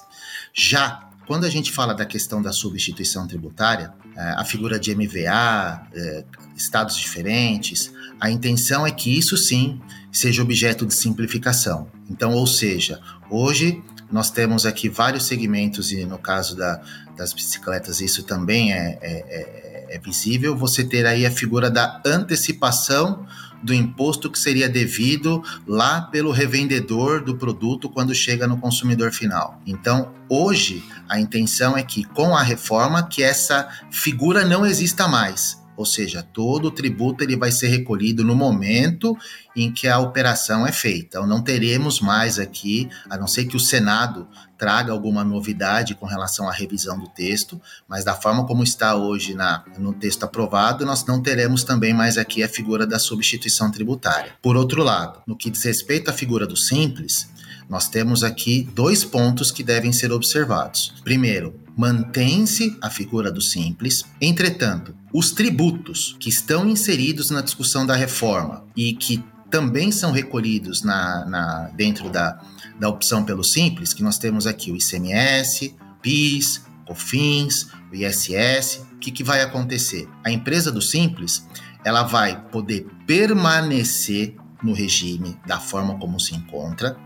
Já 0.54 1.10
quando 1.30 1.46
a 1.46 1.50
gente 1.50 1.72
fala 1.72 1.94
da 1.94 2.08
questão 2.08 2.42
da 2.42 2.52
substituição 2.52 3.28
tributária, 3.28 3.94
é, 4.18 4.32
a 4.32 4.44
figura 4.44 4.80
de 4.80 4.96
MVA, 4.96 5.88
é, 5.94 6.26
estados 6.58 6.98
diferentes, 6.98 7.94
a 8.20 8.32
intenção 8.32 8.86
é 8.86 8.90
que 8.90 9.16
isso 9.16 9.38
sim 9.38 9.80
seja 10.12 10.42
objeto 10.42 10.88
de 10.88 10.94
simplificação. 10.96 11.88
Então, 12.10 12.34
ou 12.34 12.48
seja, 12.48 13.00
hoje 13.30 13.80
nós 14.12 14.32
temos 14.32 14.66
aqui 14.66 14.90
vários 14.90 15.28
segmentos, 15.28 15.92
e 15.92 16.04
no 16.04 16.18
caso 16.18 16.56
da, 16.56 16.82
das 17.16 17.32
bicicletas 17.32 18.02
isso 18.02 18.24
também 18.24 18.74
é, 18.74 18.98
é, 19.00 19.12
é, 19.12 19.69
é 19.90 20.00
visível, 20.00 20.56
você 20.56 20.84
ter 20.84 21.06
aí 21.06 21.26
a 21.26 21.32
figura 21.32 21.70
da 21.70 22.02
antecipação 22.06 23.26
do 23.62 23.74
imposto 23.74 24.32
que 24.32 24.40
seria 24.40 24.70
devido 24.70 25.44
lá 25.68 26.02
pelo 26.02 26.32
revendedor 26.32 27.24
do 27.24 27.36
produto 27.36 27.90
quando 27.90 28.16
chega 28.16 28.48
no 28.48 28.58
consumidor 28.58 29.12
final. 29.12 29.62
Então, 29.66 30.14
hoje 30.30 30.84
a 31.10 31.20
intenção 31.20 31.78
é 31.78 31.84
que 31.84 32.04
com 32.06 32.36
a 32.36 32.42
reforma 32.42 33.04
que 33.08 33.22
essa 33.22 33.68
figura 33.92 34.46
não 34.46 34.66
exista 34.66 35.08
mais 35.08 35.59
ou 35.80 35.86
seja, 35.86 36.22
todo 36.22 36.66
o 36.66 36.72
tributo 36.72 37.24
ele 37.24 37.38
vai 37.38 37.54
ser 37.54 37.70
recolhido 37.70 38.22
no 38.22 38.36
momento 38.36 39.18
em 39.56 39.72
que 39.72 39.88
a 39.88 39.98
operação 39.98 40.68
é 40.68 40.74
feita. 40.74 41.20
Então, 41.20 41.26
não 41.26 41.42
teremos 41.42 42.02
mais 42.02 42.38
aqui, 42.38 42.90
a 43.10 43.18
não 43.18 43.28
ser 43.28 43.46
que 43.46 43.56
o 43.56 43.60
Senado 43.62 44.28
traga 44.58 44.92
alguma 44.92 45.24
novidade 45.24 45.96
com 45.96 46.06
relação 46.06 46.50
à 46.50 46.52
revisão 46.52 47.00
do 47.00 47.08
texto, 47.08 47.62
mas 47.88 48.04
da 48.04 48.14
forma 48.14 48.46
como 48.46 48.62
está 48.62 48.94
hoje 48.94 49.34
na, 49.34 49.64
no 49.78 49.94
texto 49.94 50.26
aprovado, 50.26 50.86
nós 50.86 51.06
não 51.06 51.22
teremos 51.22 51.64
também 51.64 51.94
mais 51.94 52.18
aqui 52.18 52.44
a 52.44 52.50
figura 52.50 52.86
da 52.86 53.00
substituição 53.00 53.72
tributária. 53.72 54.34
Por 54.42 54.58
outro 54.58 54.84
lado, 54.84 55.22
no 55.26 55.38
que 55.38 55.50
diz 55.50 55.64
respeito 55.64 56.10
à 56.10 56.14
figura 56.14 56.46
do 56.46 56.58
simples, 56.58 57.30
nós 57.70 57.88
temos 57.88 58.24
aqui 58.24 58.68
dois 58.74 59.04
pontos 59.04 59.52
que 59.52 59.64
devem 59.64 59.94
ser 59.94 60.12
observados. 60.12 60.94
Primeiro, 61.04 61.54
mantém-se 61.78 62.76
a 62.82 62.90
figura 62.90 63.32
do 63.32 63.42
simples, 63.42 64.04
entretanto, 64.20 64.96
os 65.14 65.32
tributos 65.32 66.18
que 66.20 66.30
estão 66.30 66.68
inseridos 66.68 67.30
na 67.30 67.42
discussão 67.42 67.86
da 67.86 67.96
reforma 67.96 68.66
e 68.76 68.94
que 68.94 69.24
também 69.50 69.92
são 69.92 70.12
recolhidos 70.12 70.84
na, 70.84 71.26
na 71.26 71.70
dentro 71.76 72.10
da, 72.10 72.40
da 72.80 72.90
opção 72.90 73.24
pelo 73.24 73.44
simples, 73.44 73.94
que 73.94 74.04
nós 74.04 74.18
temos 74.18 74.46
aqui 74.46 74.72
o 74.72 74.76
ICMS, 74.76 75.76
PIS, 76.02 76.64
COFINS, 76.86 77.68
o 77.92 77.96
ISS. 77.96 78.82
O 78.94 78.98
que, 79.00 79.12
que 79.12 79.24
vai 79.24 79.42
acontecer? 79.42 80.08
A 80.24 80.32
empresa 80.32 80.72
do 80.72 80.82
simples 80.82 81.48
ela 81.86 82.04
vai 82.04 82.42
poder 82.50 82.86
permanecer 83.08 84.36
no 84.62 84.74
regime 84.74 85.38
da 85.48 85.60
forma 85.60 85.98
como 85.98 86.20
se 86.20 86.36
encontra, 86.36 86.98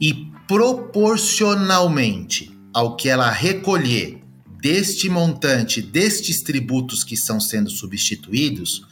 e 0.00 0.30
proporcionalmente 0.46 2.56
ao 2.72 2.96
que 2.96 3.08
ela 3.08 3.30
recolher 3.30 4.22
deste 4.60 5.08
montante, 5.08 5.82
destes 5.82 6.40
tributos 6.40 7.02
que 7.02 7.14
estão 7.14 7.40
sendo 7.40 7.70
substituídos, 7.70 8.82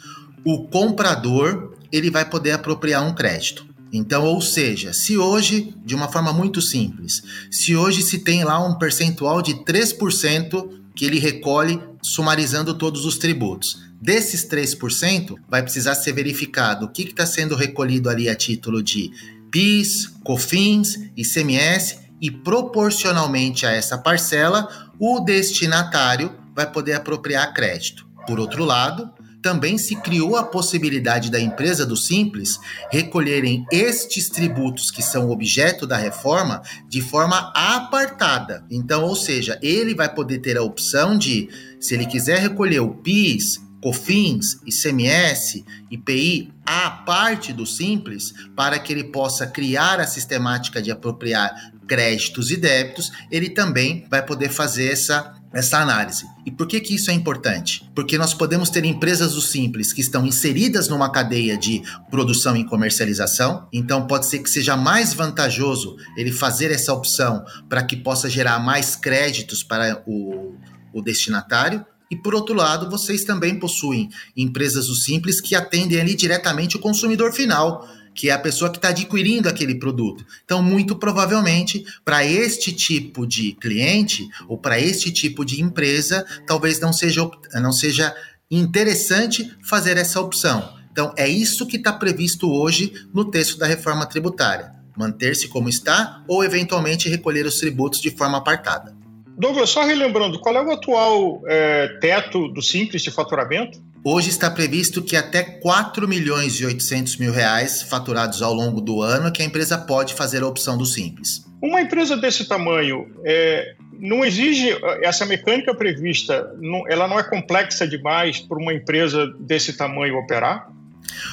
o 0.45 0.67
comprador 0.69 1.77
ele 1.93 2.11
vai 2.11 2.29
poder 2.29 2.53
apropriar 2.53 3.07
um 3.07 3.15
crédito. 3.15 3.69
Então, 3.93 4.25
ou 4.25 4.41
seja, 4.41 4.93
se 4.93 5.19
hoje, 5.19 5.75
de 5.85 5.95
uma 5.95 6.09
forma 6.09 6.33
muito 6.33 6.63
simples, 6.63 7.23
se 7.51 7.75
hoje 7.75 8.03
se 8.03 8.21
tem 8.21 8.45
lá 8.45 8.65
um 8.65 8.79
percentual 8.79 9.43
de 9.43 9.55
3% 9.55 10.81
que 10.95 11.05
ele 11.05 11.19
recolhe 11.19 11.81
sumarizando 12.03 12.75
todos 12.75 13.05
os 13.05 13.19
tributos. 13.19 13.83
Desses 14.01 14.49
3%, 14.49 15.37
vai 15.49 15.63
precisar 15.63 15.95
ser 15.95 16.13
verificado 16.13 16.87
o 16.87 16.89
que 16.89 17.03
está 17.03 17.27
sendo 17.27 17.55
recolhido 17.55 18.09
ali 18.09 18.29
a 18.29 18.35
título 18.35 18.83
de 18.83 19.11
PIS, 19.51 20.07
COFINS, 20.25 21.11
ICMS 21.17 21.99
e 22.21 22.31
proporcionalmente 22.31 23.67
a 23.67 23.73
essa 23.73 23.97
parcela, 23.97 24.69
o 24.99 25.21
destinatário 25.21 26.35
vai 26.55 26.71
poder 26.71 26.93
apropriar 26.93 27.53
crédito. 27.55 28.07
Por 28.27 28.39
outro 28.39 28.65
lado, 28.65 29.11
também 29.43 29.79
se 29.79 29.97
criou 29.97 30.37
a 30.37 30.43
possibilidade 30.43 31.31
da 31.31 31.41
empresa 31.41 31.87
do 31.87 31.97
Simples 31.97 32.59
recolherem 32.91 33.65
estes 33.73 34.29
tributos 34.29 34.91
que 34.91 35.03
são 35.03 35.31
objeto 35.31 35.87
da 35.87 35.97
reforma 35.97 36.61
de 36.87 37.01
forma 37.01 37.51
apartada. 37.55 38.65
Então, 38.71 39.05
ou 39.05 39.17
seja, 39.17 39.59
ele 39.63 39.95
vai 39.95 40.13
poder 40.13 40.41
ter 40.41 40.59
a 40.59 40.63
opção 40.63 41.17
de, 41.17 41.49
se 41.81 41.95
ele 41.95 42.07
quiser 42.07 42.39
recolher 42.39 42.81
o 42.81 42.95
PIS, 42.95 43.61
COFINS, 43.81 44.61
ICMS, 44.67 45.65
IPI, 45.91 46.53
a 46.65 46.91
parte 46.91 47.53
do 47.53 47.67
Simples, 47.67 48.33
para 48.55 48.79
que 48.79 48.93
ele 48.93 49.05
possa 49.05 49.47
criar 49.47 49.99
a 50.01 50.07
sistemática 50.07 50.83
de 50.83 50.91
apropriar 50.91 51.73
créditos 51.89 52.53
e 52.53 52.57
débitos, 52.57 53.11
ele 53.33 53.51
também 53.51 54.07
vai 54.09 54.25
poder 54.25 54.49
fazer 54.49 54.93
essa, 54.93 55.35
essa 55.53 55.79
análise. 55.79 56.25
E 56.47 56.51
por 56.51 56.69
que, 56.69 56.79
que 56.79 56.95
isso 56.95 57.11
é 57.11 57.15
importante? 57.15 57.91
Porque 57.97 58.17
nós 58.17 58.33
podemos 58.33 58.71
ter 58.71 58.85
empresas 58.85 59.35
do 59.35 59.41
Simples 59.41 59.93
que 59.93 60.01
estão 60.01 60.25
inseridas 60.25 60.87
numa 60.87 61.11
cadeia 61.11 61.59
de 61.59 61.83
produção 62.09 62.57
e 62.57 62.65
comercialização, 62.65 63.67
então 63.73 64.07
pode 64.07 64.27
ser 64.27 64.39
que 64.39 64.49
seja 64.49 64.77
mais 64.77 65.13
vantajoso 65.13 65.97
ele 66.17 66.31
fazer 66.31 66.71
essa 66.71 66.93
opção 66.93 67.45
para 67.69 67.83
que 67.83 67.97
possa 67.97 68.31
gerar 68.31 68.61
mais 68.61 68.95
créditos 68.95 69.65
para 69.65 70.01
o, 70.07 70.55
o 70.93 71.03
destinatário, 71.03 71.85
e 72.11 72.17
por 72.17 72.35
outro 72.35 72.55
lado, 72.55 72.91
vocês 72.91 73.25
também 73.25 73.59
possuem 73.59 74.11
empresas 74.37 74.89
do 74.89 74.97
Simples 74.97 75.41
que 75.41 75.55
atendem 75.55 76.01
ali 76.01 76.17
diretamente 76.17 76.77
o 76.77 76.81
consumidor 76.81 77.33
final, 77.33 77.87
que 78.15 78.29
é 78.29 78.33
a 78.33 78.39
pessoa 78.39 78.71
que 78.71 78.79
está 78.79 78.89
adquirindo 78.89 79.49
aquele 79.49 79.77
produto. 79.77 80.27
Então, 80.45 80.61
muito 80.61 80.97
provavelmente, 80.97 81.85
para 82.05 82.25
este 82.27 82.73
tipo 82.73 83.27
de 83.27 83.53
cliente 83.53 84.29
ou 84.49 84.59
para 84.59 84.81
este 84.81 85.13
tipo 85.13 85.45
de 85.45 85.63
empresa, 85.63 86.27
talvez 86.47 86.81
não 86.81 86.93
seja, 86.93 87.31
não 87.55 87.73
seja 87.73 88.15
interessante 88.51 89.51
fazer 89.63 89.97
essa 89.97 90.21
opção. 90.21 90.75
Então, 90.91 91.15
é 91.17 91.29
isso 91.29 91.67
que 91.67 91.77
está 91.77 91.93
previsto 91.93 92.51
hoje 92.51 92.93
no 93.15 93.25
texto 93.25 93.57
da 93.57 93.67
reforma 93.67 94.05
tributária: 94.05 94.75
manter-se 94.97 95.47
como 95.47 95.69
está 95.69 96.25
ou, 96.27 96.43
eventualmente, 96.43 97.09
recolher 97.09 97.47
os 97.47 97.61
tributos 97.61 98.01
de 98.01 98.11
forma 98.11 98.39
apartada. 98.39 99.00
Douglas, 99.41 99.71
só 99.71 99.87
relembrando, 99.87 100.39
qual 100.39 100.55
é 100.55 100.63
o 100.63 100.71
atual 100.71 101.43
é, 101.47 101.89
teto 101.99 102.47
do 102.49 102.61
Simples 102.61 103.01
de 103.01 103.11
faturamento? 103.11 103.83
Hoje 104.05 104.29
está 104.29 104.51
previsto 104.51 105.01
que 105.01 105.17
até 105.17 105.43
4 105.43 106.07
milhões 106.07 106.61
e 106.61 106.67
800 106.67 107.17
mil 107.17 107.33
reais 107.33 107.81
faturados 107.81 108.43
ao 108.43 108.53
longo 108.53 108.83
do 108.83 109.01
ano 109.01 109.33
que 109.33 109.41
a 109.41 109.45
empresa 109.45 109.79
pode 109.79 110.13
fazer 110.13 110.43
a 110.43 110.47
opção 110.47 110.77
do 110.77 110.85
Simples. 110.85 111.47
Uma 111.63 111.81
empresa 111.81 112.19
desse 112.19 112.45
tamanho 112.47 113.07
é, 113.25 113.77
não 113.99 114.23
exige 114.27 114.77
essa 115.03 115.25
mecânica 115.25 115.75
prevista, 115.75 116.55
não, 116.61 116.87
ela 116.87 117.09
não 117.09 117.19
é 117.19 117.23
complexa 117.23 117.89
demais 117.89 118.41
para 118.41 118.59
uma 118.59 118.75
empresa 118.75 119.27
desse 119.41 119.73
tamanho 119.73 120.19
operar? 120.19 120.71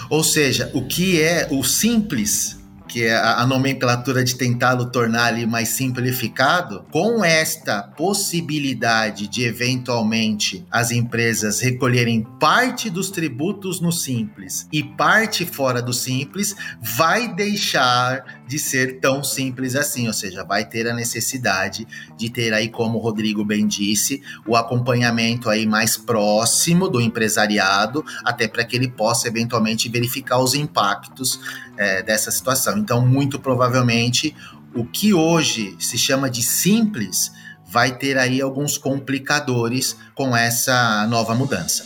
Ou 0.10 0.24
seja, 0.24 0.72
o 0.74 0.88
que 0.88 1.22
é 1.22 1.50
o 1.52 1.62
simples 1.62 2.58
que 2.88 3.04
é 3.04 3.16
a, 3.16 3.46
nomenclatura 3.46 4.24
de 4.24 4.36
tentá-lo 4.36 4.90
tornar 4.90 5.26
ali 5.26 5.46
mais 5.46 5.70
simplificado, 5.70 6.86
com 6.92 7.24
esta 7.24 7.84
possibilidade 7.84 9.28
de 9.28 9.44
eventualmente 9.44 10.66
as 10.72 10.92
empresas 10.92 11.60
recolherem 11.60 12.26
parte 12.40 12.90
dos 12.90 13.10
tributos 13.10 13.80
no 13.80 13.92
simples 13.92 14.68
e 14.72 14.84
parte 14.84 15.46
fora 15.46 15.82
do 15.82 15.94
simples, 15.94 16.56
vai 16.82 17.34
deixar 17.34 18.38
de 18.48 18.58
ser 18.58 19.00
tão 19.00 19.24
simples 19.24 19.76
assim, 19.76 20.08
ou 20.08 20.14
seja, 20.14 20.44
vai 20.44 20.64
ter 20.66 20.88
a 20.88 20.94
necessidade 20.94 21.86
de 22.18 22.30
ter 22.30 22.54
aí, 22.54 22.70
como 22.70 22.98
o 22.98 23.02
Rodrigo 23.02 23.44
bem 23.44 23.68
disse, 23.68 24.22
o 24.46 24.56
acompanhamento 24.56 25.50
aí 25.50 25.66
mais 25.66 25.98
próximo 25.98 26.88
do 26.88 27.02
empresariado, 27.02 28.04
até 28.24 28.48
para 28.48 28.64
que 28.64 28.76
ele 28.76 28.88
possa 28.88 29.28
eventualmente 29.28 29.90
verificar 29.90 30.40
os 30.40 30.54
impactos 30.54 31.40
é, 31.78 32.02
dessa 32.02 32.32
situação. 32.32 32.78
Então, 32.78 33.06
muito 33.06 33.40
provavelmente, 33.40 34.36
o 34.74 34.86
que 34.86 35.14
hoje 35.14 35.76
se 35.80 35.98
chama 35.98 36.30
de 36.30 36.42
simples 36.44 37.32
vai 37.66 37.92
ter 37.98 38.18
aí 38.18 38.42
alguns 38.42 38.78
complicadores 38.78 39.98
com 40.16 40.36
essa 40.36 41.06
nova 41.08 41.36
mudança. 41.36 41.86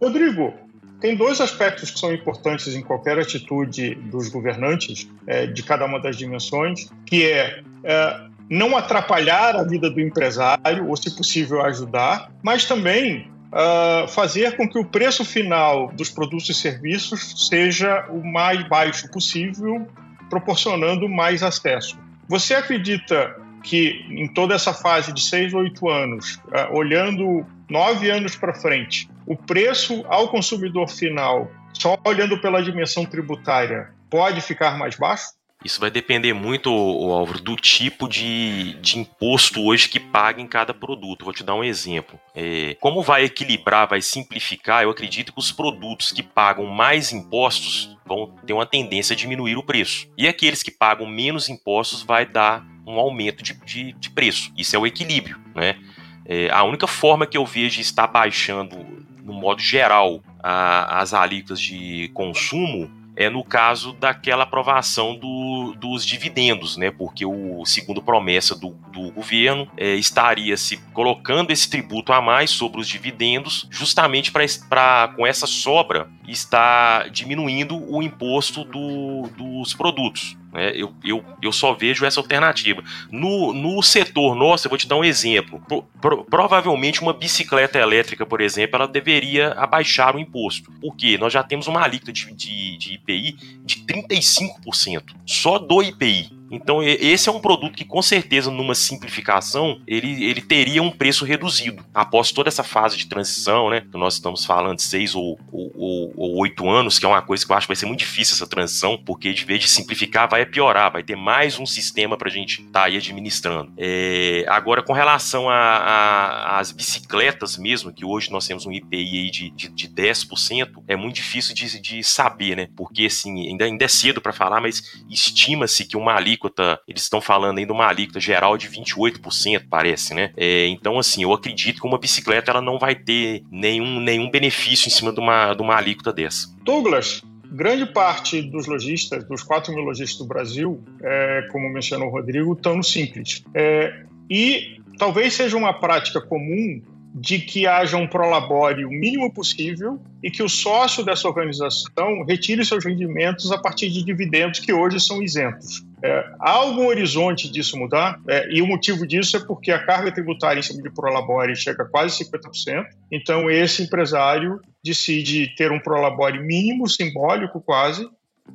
Rodrigo, 0.00 0.54
tem 1.00 1.16
dois 1.16 1.40
aspectos 1.40 1.90
que 1.90 1.98
são 1.98 2.12
importantes 2.12 2.74
em 2.74 2.82
qualquer 2.82 3.18
atitude 3.18 3.94
dos 3.94 4.28
governantes, 4.28 5.08
é, 5.26 5.46
de 5.46 5.62
cada 5.62 5.86
uma 5.86 5.98
das 6.00 6.16
dimensões, 6.16 6.90
que 7.06 7.24
é, 7.24 7.62
é 7.84 8.30
não 8.50 8.76
atrapalhar 8.76 9.54
a 9.54 9.62
vida 9.62 9.88
do 9.88 10.00
empresário, 10.00 10.88
ou, 10.88 10.96
se 10.96 11.14
possível, 11.14 11.62
ajudar, 11.62 12.32
mas 12.42 12.64
também 12.64 13.30
uh, 13.52 14.08
fazer 14.08 14.56
com 14.56 14.68
que 14.68 14.78
o 14.78 14.84
preço 14.84 15.24
final 15.24 15.88
dos 15.92 16.10
produtos 16.10 16.48
e 16.48 16.54
serviços 16.54 17.48
seja 17.48 18.06
o 18.10 18.24
mais 18.24 18.66
baixo 18.68 19.10
possível, 19.10 19.86
proporcionando 20.28 21.08
mais 21.08 21.42
acesso. 21.42 21.98
Você 22.28 22.54
acredita 22.54 23.36
que 23.62 24.04
em 24.08 24.32
toda 24.32 24.54
essa 24.54 24.72
fase 24.72 25.12
de 25.12 25.20
seis 25.20 25.52
ou 25.52 25.60
oito 25.60 25.88
anos, 25.88 26.36
uh, 26.36 26.72
olhando 26.72 27.44
nove 27.68 28.10
anos 28.10 28.34
para 28.36 28.54
frente, 28.54 29.08
o 29.26 29.36
preço 29.36 30.04
ao 30.08 30.28
consumidor 30.28 30.88
final, 30.88 31.50
só 31.72 31.98
olhando 32.04 32.40
pela 32.40 32.62
dimensão 32.62 33.04
tributária, 33.04 33.90
pode 34.08 34.40
ficar 34.40 34.78
mais 34.78 34.96
baixo? 34.96 35.39
Isso 35.64 35.78
vai 35.78 35.90
depender 35.90 36.32
muito, 36.32 36.70
Álvaro, 36.70 37.40
do 37.40 37.54
tipo 37.54 38.08
de, 38.08 38.74
de 38.80 38.98
imposto 38.98 39.62
hoje 39.62 39.88
que 39.88 40.00
paga 40.00 40.40
em 40.40 40.46
cada 40.46 40.72
produto. 40.72 41.24
Vou 41.24 41.34
te 41.34 41.44
dar 41.44 41.54
um 41.54 41.62
exemplo. 41.62 42.18
É, 42.34 42.76
como 42.80 43.02
vai 43.02 43.24
equilibrar, 43.24 43.86
vai 43.86 44.00
simplificar, 44.00 44.82
eu 44.82 44.90
acredito 44.90 45.32
que 45.32 45.38
os 45.38 45.52
produtos 45.52 46.12
que 46.12 46.22
pagam 46.22 46.64
mais 46.66 47.12
impostos 47.12 47.96
vão 48.06 48.34
ter 48.46 48.54
uma 48.54 48.64
tendência 48.64 49.12
a 49.12 49.16
diminuir 49.16 49.56
o 49.56 49.62
preço. 49.62 50.08
E 50.16 50.26
aqueles 50.26 50.62
que 50.62 50.70
pagam 50.70 51.06
menos 51.06 51.48
impostos 51.48 52.02
vai 52.02 52.24
dar 52.24 52.66
um 52.86 52.98
aumento 52.98 53.42
de, 53.42 53.54
de, 53.64 53.92
de 53.92 54.10
preço. 54.10 54.52
Isso 54.56 54.74
é 54.74 54.78
o 54.78 54.86
equilíbrio, 54.86 55.38
né? 55.54 55.76
É, 56.24 56.50
a 56.50 56.62
única 56.64 56.86
forma 56.86 57.26
que 57.26 57.36
eu 57.36 57.44
vejo 57.44 57.76
de 57.76 57.82
estar 57.82 58.06
baixando, 58.06 58.76
no 59.22 59.32
modo 59.32 59.60
geral, 59.60 60.22
a, 60.42 61.00
as 61.00 61.12
alíquotas 61.12 61.60
de 61.60 62.10
consumo 62.14 62.90
é 63.16 63.28
no 63.28 63.44
caso 63.44 63.92
daquela 63.92 64.44
aprovação 64.44 65.16
do, 65.16 65.74
dos 65.76 66.04
dividendos, 66.04 66.76
né? 66.76 66.90
Porque 66.90 67.24
o 67.26 67.64
segundo 67.64 68.02
promessa 68.02 68.54
do, 68.54 68.70
do 68.92 69.10
governo 69.10 69.68
é, 69.76 69.94
estaria 69.94 70.56
se 70.56 70.76
colocando 70.92 71.50
esse 71.50 71.68
tributo 71.68 72.12
a 72.12 72.20
mais 72.20 72.50
sobre 72.50 72.80
os 72.80 72.88
dividendos, 72.88 73.66
justamente 73.70 74.32
para 74.32 75.08
com 75.16 75.26
essa 75.26 75.46
sobra 75.46 76.08
estar 76.26 77.10
diminuindo 77.10 77.76
o 77.92 78.02
imposto 78.02 78.64
do, 78.64 79.28
dos 79.36 79.74
produtos. 79.74 80.36
Né? 80.52 80.72
Eu, 80.74 80.92
eu, 81.04 81.24
eu 81.40 81.52
só 81.52 81.74
vejo 81.74 82.04
essa 82.04 82.20
alternativa. 82.20 82.82
No, 83.10 83.52
no 83.52 83.82
setor 83.82 84.34
nosso, 84.34 84.66
eu 84.66 84.70
vou 84.70 84.78
te 84.78 84.88
dar 84.88 84.96
um 84.96 85.04
exemplo. 85.04 85.60
Pro, 85.66 85.82
pro, 86.00 86.24
provavelmente 86.24 87.00
uma 87.00 87.12
bicicleta 87.12 87.78
elétrica, 87.78 88.26
por 88.26 88.40
exemplo, 88.40 88.76
ela 88.76 88.88
deveria 88.88 89.52
abaixar 89.52 90.16
o 90.16 90.18
imposto. 90.18 90.72
Porque 90.80 91.16
nós 91.18 91.32
já 91.32 91.42
temos 91.42 91.66
uma 91.66 91.82
alíquota 91.82 92.12
de, 92.12 92.32
de, 92.34 92.76
de 92.76 92.94
IPI 92.94 93.36
de 93.64 93.76
35%. 93.84 95.14
Só 95.26 95.58
do 95.58 95.82
IPI. 95.82 96.39
Então, 96.50 96.82
esse 96.82 97.28
é 97.28 97.32
um 97.32 97.40
produto 97.40 97.76
que, 97.76 97.84
com 97.84 98.02
certeza, 98.02 98.50
numa 98.50 98.74
simplificação, 98.74 99.80
ele, 99.86 100.24
ele 100.24 100.40
teria 100.40 100.82
um 100.82 100.90
preço 100.90 101.24
reduzido. 101.24 101.84
Após 101.94 102.32
toda 102.32 102.48
essa 102.48 102.64
fase 102.64 102.96
de 102.96 103.06
transição, 103.06 103.70
né? 103.70 103.84
Nós 103.92 104.14
estamos 104.14 104.44
falando 104.44 104.76
de 104.76 104.82
seis 104.82 105.14
ou, 105.14 105.38
ou, 105.52 106.12
ou, 106.16 106.36
oito 106.38 106.68
anos, 106.68 106.98
que 106.98 107.04
é 107.04 107.08
uma 107.08 107.22
coisa 107.22 107.46
que 107.46 107.52
eu 107.52 107.56
acho 107.56 107.66
que 107.66 107.70
vai 107.70 107.76
ser 107.76 107.86
muito 107.86 108.00
difícil 108.00 108.34
essa 108.34 108.46
transição, 108.46 108.98
porque 108.98 109.32
de 109.32 109.44
vez 109.44 109.60
de 109.60 109.68
simplificar, 109.68 110.28
vai 110.28 110.44
piorar, 110.44 110.92
vai 110.92 111.02
ter 111.02 111.16
mais 111.16 111.58
um 111.58 111.66
sistema 111.66 112.16
para 112.16 112.28
a 112.28 112.32
gente 112.32 112.62
estar 112.62 112.80
tá 112.80 112.86
aí 112.86 112.96
administrando. 112.96 113.72
É, 113.76 114.44
agora, 114.48 114.82
com 114.82 114.92
relação 114.92 115.46
às 115.48 116.72
bicicletas 116.72 117.56
mesmo, 117.56 117.92
que 117.92 118.04
hoje 118.04 118.30
nós 118.30 118.46
temos 118.46 118.66
um 118.66 118.72
IPI 118.72 119.30
de, 119.30 119.50
de, 119.50 119.68
de 119.68 119.88
10%, 119.88 120.82
é 120.88 120.96
muito 120.96 121.16
difícil 121.16 121.54
de, 121.54 121.80
de 121.80 122.02
saber, 122.02 122.56
né? 122.56 122.68
Porque, 122.76 123.04
assim, 123.04 123.48
ainda, 123.48 123.64
ainda 123.64 123.84
é 123.84 123.88
cedo 123.88 124.20
para 124.20 124.32
falar, 124.32 124.60
mas 124.60 124.82
estima-se 125.08 125.84
que 125.84 125.96
uma 125.96 126.12
alíquota, 126.40 126.80
eles 126.88 127.02
estão 127.02 127.20
falando 127.20 127.58
ainda 127.58 127.72
uma 127.72 127.86
alíquota 127.86 128.18
geral 128.18 128.56
de 128.56 128.68
28%, 128.68 129.66
parece, 129.68 130.14
né? 130.14 130.32
É, 130.36 130.66
então, 130.68 130.98
assim, 130.98 131.22
eu 131.22 131.32
acredito 131.32 131.80
que 131.80 131.86
uma 131.86 131.98
bicicleta 131.98 132.50
ela 132.50 132.62
não 132.62 132.78
vai 132.78 132.94
ter 132.94 133.42
nenhum, 133.50 134.00
nenhum 134.00 134.30
benefício 134.30 134.88
em 134.88 134.90
cima 134.90 135.12
de 135.12 135.20
uma, 135.20 135.54
de 135.54 135.62
uma 135.62 135.76
alíquota 135.76 136.12
dessa. 136.12 136.48
Douglas, 136.64 137.22
grande 137.52 137.84
parte 137.86 138.40
dos 138.40 138.66
lojistas, 138.66 139.24
dos 139.24 139.42
4 139.42 139.74
mil 139.74 139.84
lojistas 139.84 140.18
do 140.18 140.26
Brasil, 140.26 140.82
é, 141.02 141.46
como 141.52 141.68
mencionou 141.68 142.08
o 142.08 142.10
Rodrigo, 142.10 142.54
estão 142.54 142.76
no 142.76 142.84
Simples. 142.84 143.44
É, 143.54 144.04
e 144.28 144.80
talvez 144.98 145.34
seja 145.34 145.56
uma 145.56 145.72
prática 145.72 146.20
comum 146.20 146.80
de 147.12 147.40
que 147.40 147.66
haja 147.66 147.96
um 147.96 148.06
prolabore 148.06 148.84
o 148.84 148.88
mínimo 148.88 149.32
possível 149.32 150.00
e 150.22 150.30
que 150.30 150.42
o 150.42 150.48
sócio 150.48 151.04
dessa 151.04 151.26
organização 151.26 152.24
retire 152.24 152.64
seus 152.64 152.84
rendimentos 152.84 153.50
a 153.50 153.58
partir 153.58 153.90
de 153.90 154.04
dividendos 154.04 154.60
que 154.60 154.72
hoje 154.72 155.00
são 155.00 155.22
isentos. 155.22 155.84
É, 156.02 156.24
há 156.40 156.50
algum 156.50 156.86
horizonte 156.86 157.50
disso 157.50 157.76
mudar? 157.76 158.20
É, 158.28 158.50
e 158.50 158.62
o 158.62 158.66
motivo 158.66 159.06
disso 159.06 159.36
é 159.36 159.40
porque 159.40 159.70
a 159.70 159.84
carga 159.84 160.12
tributária 160.12 160.60
em 160.60 160.62
cima 160.62 160.82
de 160.82 160.90
prolabore 160.90 161.54
chega 161.56 161.82
a 161.82 161.86
quase 161.86 162.24
50%. 162.24 162.84
Então, 163.12 163.50
esse 163.50 163.82
empresário 163.82 164.60
decide 164.82 165.54
ter 165.56 165.70
um 165.72 165.80
prolabore 165.80 166.40
mínimo, 166.40 166.88
simbólico 166.88 167.60
quase, 167.60 168.08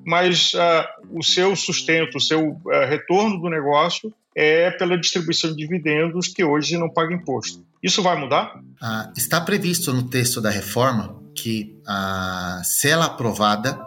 mas 0.05 0.53
uh, 0.53 1.17
o 1.17 1.23
seu 1.23 1.55
sustento, 1.55 2.17
o 2.17 2.21
seu 2.21 2.49
uh, 2.49 2.85
retorno 2.87 3.39
do 3.39 3.49
negócio 3.49 4.13
é 4.35 4.69
pela 4.71 4.97
distribuição 4.97 5.51
de 5.51 5.55
dividendos 5.55 6.27
que 6.27 6.43
hoje 6.43 6.77
não 6.77 6.89
paga 6.89 7.13
imposto. 7.13 7.65
Isso 7.81 8.03
vai 8.03 8.19
mudar? 8.19 8.59
Ah, 8.81 9.11
está 9.15 9.39
previsto 9.39 9.93
no 9.93 10.09
texto 10.09 10.41
da 10.41 10.49
reforma 10.49 11.21
que, 11.33 11.79
ah, 11.87 12.61
se 12.63 12.89
ela 12.89 13.05
aprovada, 13.05 13.79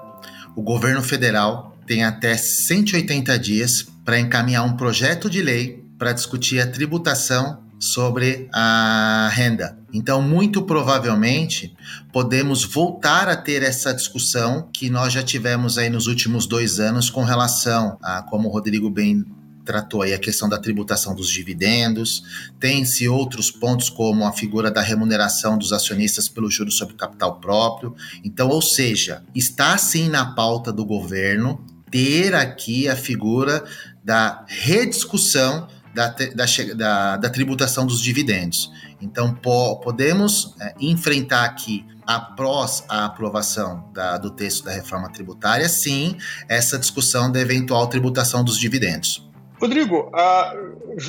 o 0.56 0.62
governo 0.62 1.02
federal 1.02 1.67
tem 1.88 2.04
até 2.04 2.36
180 2.36 3.38
dias 3.38 3.86
para 4.04 4.20
encaminhar 4.20 4.62
um 4.64 4.76
projeto 4.76 5.28
de 5.28 5.40
lei 5.40 5.82
para 5.98 6.12
discutir 6.12 6.60
a 6.60 6.66
tributação 6.66 7.66
sobre 7.80 8.48
a 8.52 9.30
renda. 9.32 9.78
Então, 9.92 10.20
muito 10.20 10.62
provavelmente, 10.62 11.74
podemos 12.12 12.62
voltar 12.62 13.28
a 13.28 13.36
ter 13.36 13.62
essa 13.62 13.94
discussão 13.94 14.68
que 14.70 14.90
nós 14.90 15.14
já 15.14 15.22
tivemos 15.22 15.78
aí 15.78 15.88
nos 15.88 16.06
últimos 16.06 16.46
dois 16.46 16.78
anos 16.78 17.08
com 17.08 17.24
relação 17.24 17.96
a, 18.02 18.22
como 18.22 18.48
o 18.48 18.52
Rodrigo 18.52 18.90
bem 18.90 19.24
tratou 19.64 20.00
aí 20.00 20.14
a 20.14 20.18
questão 20.18 20.48
da 20.48 20.58
tributação 20.58 21.14
dos 21.14 21.28
dividendos, 21.28 22.22
tem-se 22.58 23.06
outros 23.06 23.50
pontos 23.50 23.90
como 23.90 24.24
a 24.24 24.32
figura 24.32 24.70
da 24.70 24.80
remuneração 24.80 25.58
dos 25.58 25.74
acionistas 25.74 26.26
pelo 26.26 26.50
juros 26.50 26.78
sobre 26.78 26.94
capital 26.94 27.38
próprio. 27.38 27.94
Então, 28.24 28.48
ou 28.48 28.62
seja, 28.62 29.22
está 29.34 29.76
sim 29.76 30.08
na 30.08 30.34
pauta 30.34 30.72
do 30.72 30.86
governo 30.86 31.62
ter 31.90 32.34
aqui 32.34 32.88
a 32.88 32.96
figura 32.96 33.64
da 34.04 34.44
rediscussão 34.46 35.68
da, 35.94 36.08
da, 36.08 36.44
da, 36.76 37.16
da 37.16 37.30
tributação 37.30 37.86
dos 37.86 38.00
dividendos. 38.00 38.70
Então, 39.00 39.34
po, 39.34 39.76
podemos 39.80 40.54
é, 40.60 40.74
enfrentar 40.80 41.44
aqui, 41.44 41.84
após 42.06 42.84
a 42.88 43.04
aprovação 43.04 43.90
da, 43.92 44.16
do 44.16 44.30
texto 44.30 44.64
da 44.64 44.72
reforma 44.72 45.10
tributária, 45.12 45.68
sim, 45.68 46.16
essa 46.48 46.78
discussão 46.78 47.30
da 47.30 47.40
eventual 47.40 47.86
tributação 47.86 48.42
dos 48.42 48.58
dividendos. 48.58 49.28
Rodrigo, 49.60 50.10
a, 50.14 50.54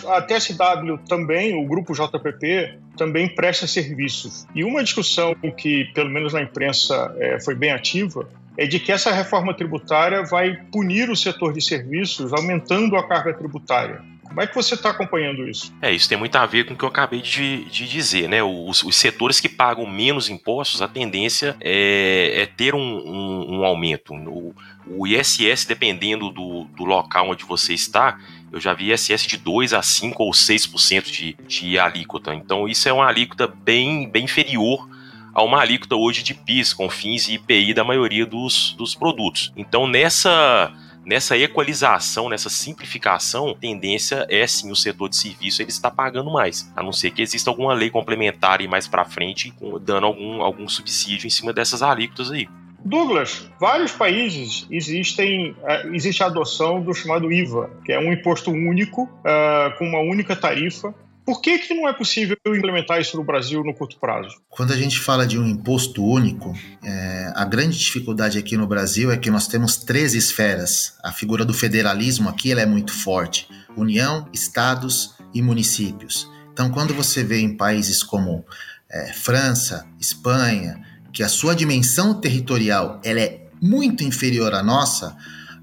a 0.07 0.21
TSW 0.23 0.97
também, 1.07 1.55
o 1.55 1.67
grupo 1.67 1.93
JPP, 1.93 2.79
também 2.97 3.33
presta 3.33 3.67
serviços. 3.67 4.45
E 4.55 4.63
uma 4.63 4.83
discussão 4.83 5.35
que, 5.55 5.85
pelo 5.93 6.09
menos 6.09 6.33
na 6.33 6.41
imprensa, 6.41 7.15
é, 7.17 7.39
foi 7.39 7.53
bem 7.53 7.71
ativa, 7.71 8.27
é 8.59 8.67
de 8.67 8.77
que 8.77 8.91
essa 8.91 9.09
reforma 9.09 9.53
tributária 9.53 10.21
vai 10.21 10.57
punir 10.69 11.09
o 11.09 11.15
setor 11.15 11.53
de 11.53 11.61
serviços, 11.61 12.33
aumentando 12.33 12.97
a 12.97 13.07
carga 13.07 13.33
tributária. 13.33 14.03
Como 14.21 14.41
é 14.41 14.45
que 14.45 14.53
você 14.53 14.75
está 14.75 14.89
acompanhando 14.89 15.47
isso? 15.47 15.73
É, 15.81 15.89
isso 15.93 16.09
tem 16.09 16.17
muito 16.17 16.35
a 16.35 16.45
ver 16.45 16.65
com 16.65 16.73
o 16.73 16.77
que 16.77 16.83
eu 16.83 16.89
acabei 16.89 17.21
de, 17.21 17.63
de 17.65 17.87
dizer, 17.87 18.27
né? 18.27 18.43
Os, 18.43 18.83
os, 18.83 18.97
setores 18.97 19.39
que 19.39 19.47
pagam 19.47 19.87
menos 19.89 20.29
impostos, 20.29 20.81
a 20.81 20.89
tendência 20.89 21.55
é, 21.61 22.41
é 22.41 22.45
ter 22.45 22.75
um, 22.75 22.79
um, 22.79 23.59
um 23.59 23.65
aumento. 23.65 24.13
O, 24.13 24.53
o, 24.85 25.07
ISS, 25.07 25.65
dependendo 25.65 26.29
do, 26.29 26.65
do 26.65 26.83
local 26.83 27.29
onde 27.29 27.45
você 27.45 27.73
está, 27.73 28.19
eu 28.51 28.59
já 28.59 28.73
vi 28.73 28.91
ISS 28.91 29.25
de 29.25 29.37
2 29.37 29.73
a 29.73 29.81
5 29.81 30.21
ou 30.21 30.31
6% 30.31 31.03
de, 31.05 31.37
de 31.47 31.79
alíquota. 31.79 32.35
Então, 32.35 32.67
isso 32.67 32.89
é 32.89 32.93
uma 32.93 33.07
alíquota 33.07 33.47
bem, 33.47 34.09
bem 34.09 34.25
inferior 34.25 34.98
a 35.33 35.43
uma 35.43 35.59
alíquota 35.59 35.95
hoje 35.95 36.23
de 36.23 36.33
PIS, 36.33 36.73
com 36.73 36.89
fins 36.89 37.27
e 37.27 37.33
IPI 37.33 37.73
da 37.73 37.83
maioria 37.83 38.25
dos, 38.25 38.73
dos 38.77 38.95
produtos. 38.95 39.51
Então, 39.55 39.87
nessa 39.87 40.73
nessa 41.05 41.35
equalização, 41.35 42.29
nessa 42.29 42.49
simplificação, 42.49 43.55
tendência 43.59 44.27
é 44.29 44.45
sim 44.45 44.69
o 44.69 44.75
setor 44.75 45.09
de 45.09 45.15
serviço 45.15 45.59
ele 45.59 45.71
está 45.71 45.89
pagando 45.89 46.29
mais, 46.29 46.71
a 46.75 46.83
não 46.83 46.93
ser 46.93 47.09
que 47.09 47.21
exista 47.23 47.49
alguma 47.49 47.73
lei 47.73 47.89
complementar 47.89 48.61
e 48.61 48.67
mais 48.67 48.87
para 48.87 49.03
frente 49.03 49.51
dando 49.81 50.05
algum, 50.05 50.43
algum 50.43 50.67
subsídio 50.67 51.25
em 51.25 51.31
cima 51.31 51.51
dessas 51.51 51.81
alíquotas 51.81 52.29
aí. 52.29 52.47
Douglas, 52.85 53.49
vários 53.59 53.91
países 53.91 54.65
existem 54.69 55.51
uh, 55.51 55.93
existe 55.93 56.23
a 56.23 56.27
adoção 56.27 56.81
do 56.81 56.93
chamado 56.93 57.31
IVA, 57.31 57.69
que 57.83 57.91
é 57.91 57.99
um 57.99 58.13
imposto 58.13 58.51
único 58.51 59.03
uh, 59.03 59.77
com 59.77 59.85
uma 59.85 59.99
única 59.99 60.35
tarifa 60.35 60.93
por 61.29 61.41
que, 61.41 61.59
que 61.59 61.75
não 61.75 61.87
é 61.87 61.93
possível 61.93 62.35
implementar 62.47 62.99
isso 62.99 63.15
no 63.15 63.23
Brasil 63.23 63.63
no 63.63 63.71
curto 63.71 63.99
prazo? 63.99 64.35
Quando 64.49 64.73
a 64.73 64.75
gente 64.75 64.99
fala 64.99 65.27
de 65.27 65.37
um 65.37 65.45
imposto 65.45 66.03
único, 66.03 66.57
é, 66.83 67.31
a 67.35 67.45
grande 67.45 67.77
dificuldade 67.77 68.39
aqui 68.39 68.57
no 68.57 68.65
Brasil 68.65 69.11
é 69.11 69.17
que 69.17 69.29
nós 69.29 69.47
temos 69.47 69.77
três 69.77 70.15
esferas. 70.15 70.97
A 71.03 71.11
figura 71.11 71.45
do 71.45 71.53
federalismo 71.53 72.27
aqui 72.29 72.51
ela 72.51 72.61
é 72.61 72.65
muito 72.65 72.91
forte: 72.91 73.47
União, 73.77 74.27
Estados 74.33 75.17
e 75.31 75.39
municípios. 75.39 76.27
Então, 76.51 76.71
quando 76.71 76.95
você 76.95 77.23
vê 77.23 77.39
em 77.39 77.55
países 77.55 78.01
como 78.01 78.43
é, 78.89 79.13
França, 79.13 79.87
Espanha, 79.99 80.83
que 81.13 81.21
a 81.21 81.29
sua 81.29 81.55
dimensão 81.55 82.19
territorial 82.19 82.99
ela 83.03 83.19
é 83.19 83.45
muito 83.61 84.03
inferior 84.03 84.55
à 84.55 84.63
nossa, 84.63 85.15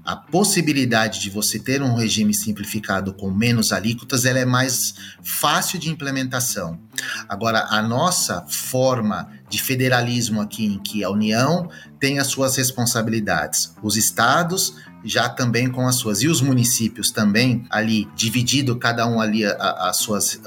a 0.07 0.15
possibilidade 0.15 1.19
de 1.19 1.29
você 1.29 1.59
ter 1.59 1.81
um 1.81 1.93
regime 1.93 2.33
simplificado 2.33 3.13
com 3.13 3.29
menos 3.29 3.73
alíquotas 3.73 4.23
ela 4.23 4.39
é 4.39 4.45
mais 4.45 4.95
fácil 5.21 5.77
de 5.77 5.89
implementação. 5.89 6.79
Agora, 7.27 7.67
a 7.69 7.81
nossa 7.81 8.45
forma 8.47 9.29
de 9.49 9.61
federalismo 9.61 10.39
aqui, 10.39 10.65
em 10.65 10.79
que 10.79 11.03
a 11.03 11.09
União 11.09 11.69
tem 11.99 12.19
as 12.19 12.27
suas 12.27 12.55
responsabilidades, 12.55 13.75
os 13.83 13.97
estados 13.97 14.75
já 15.03 15.27
também 15.27 15.69
com 15.69 15.85
as 15.85 15.95
suas, 15.95 16.21
e 16.21 16.27
os 16.27 16.41
municípios 16.41 17.11
também 17.11 17.65
ali, 17.69 18.07
dividido 18.15 18.77
cada 18.77 19.05
um 19.05 19.19
ali 19.19 19.43
as 19.45 19.97
suas, 19.97 20.39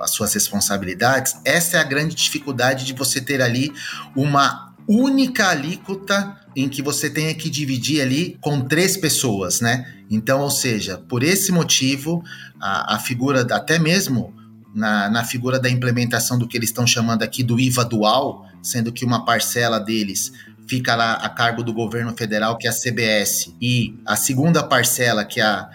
as 0.00 0.10
suas 0.10 0.34
responsabilidades, 0.34 1.34
essa 1.46 1.78
é 1.78 1.80
a 1.80 1.84
grande 1.84 2.14
dificuldade 2.14 2.84
de 2.84 2.92
você 2.92 3.22
ter 3.22 3.40
ali 3.40 3.72
uma 4.14 4.74
única 4.86 5.48
alíquota 5.48 6.36
em 6.60 6.68
que 6.68 6.82
você 6.82 7.08
tenha 7.08 7.32
que 7.34 7.48
dividir 7.48 8.02
ali 8.02 8.36
com 8.40 8.60
três 8.60 8.96
pessoas, 8.96 9.60
né? 9.60 9.86
Então, 10.10 10.40
ou 10.40 10.50
seja, 10.50 10.98
por 10.98 11.22
esse 11.22 11.52
motivo, 11.52 12.20
a, 12.60 12.96
a 12.96 12.98
figura, 12.98 13.46
até 13.54 13.78
mesmo 13.78 14.34
na, 14.74 15.08
na 15.08 15.22
figura 15.22 15.60
da 15.60 15.70
implementação 15.70 16.36
do 16.36 16.48
que 16.48 16.56
eles 16.56 16.70
estão 16.70 16.84
chamando 16.84 17.22
aqui 17.22 17.44
do 17.44 17.60
IVA 17.60 17.84
dual, 17.84 18.44
sendo 18.60 18.92
que 18.92 19.04
uma 19.04 19.24
parcela 19.24 19.78
deles 19.78 20.32
fica 20.66 20.96
lá 20.96 21.12
a 21.14 21.28
cargo 21.28 21.62
do 21.62 21.72
governo 21.72 22.12
federal, 22.16 22.58
que 22.58 22.66
é 22.66 22.70
a 22.70 22.74
CBS, 22.74 23.54
e 23.60 23.96
a 24.04 24.16
segunda 24.16 24.60
parcela, 24.60 25.24
que 25.24 25.40
é 25.40 25.44
a 25.44 25.68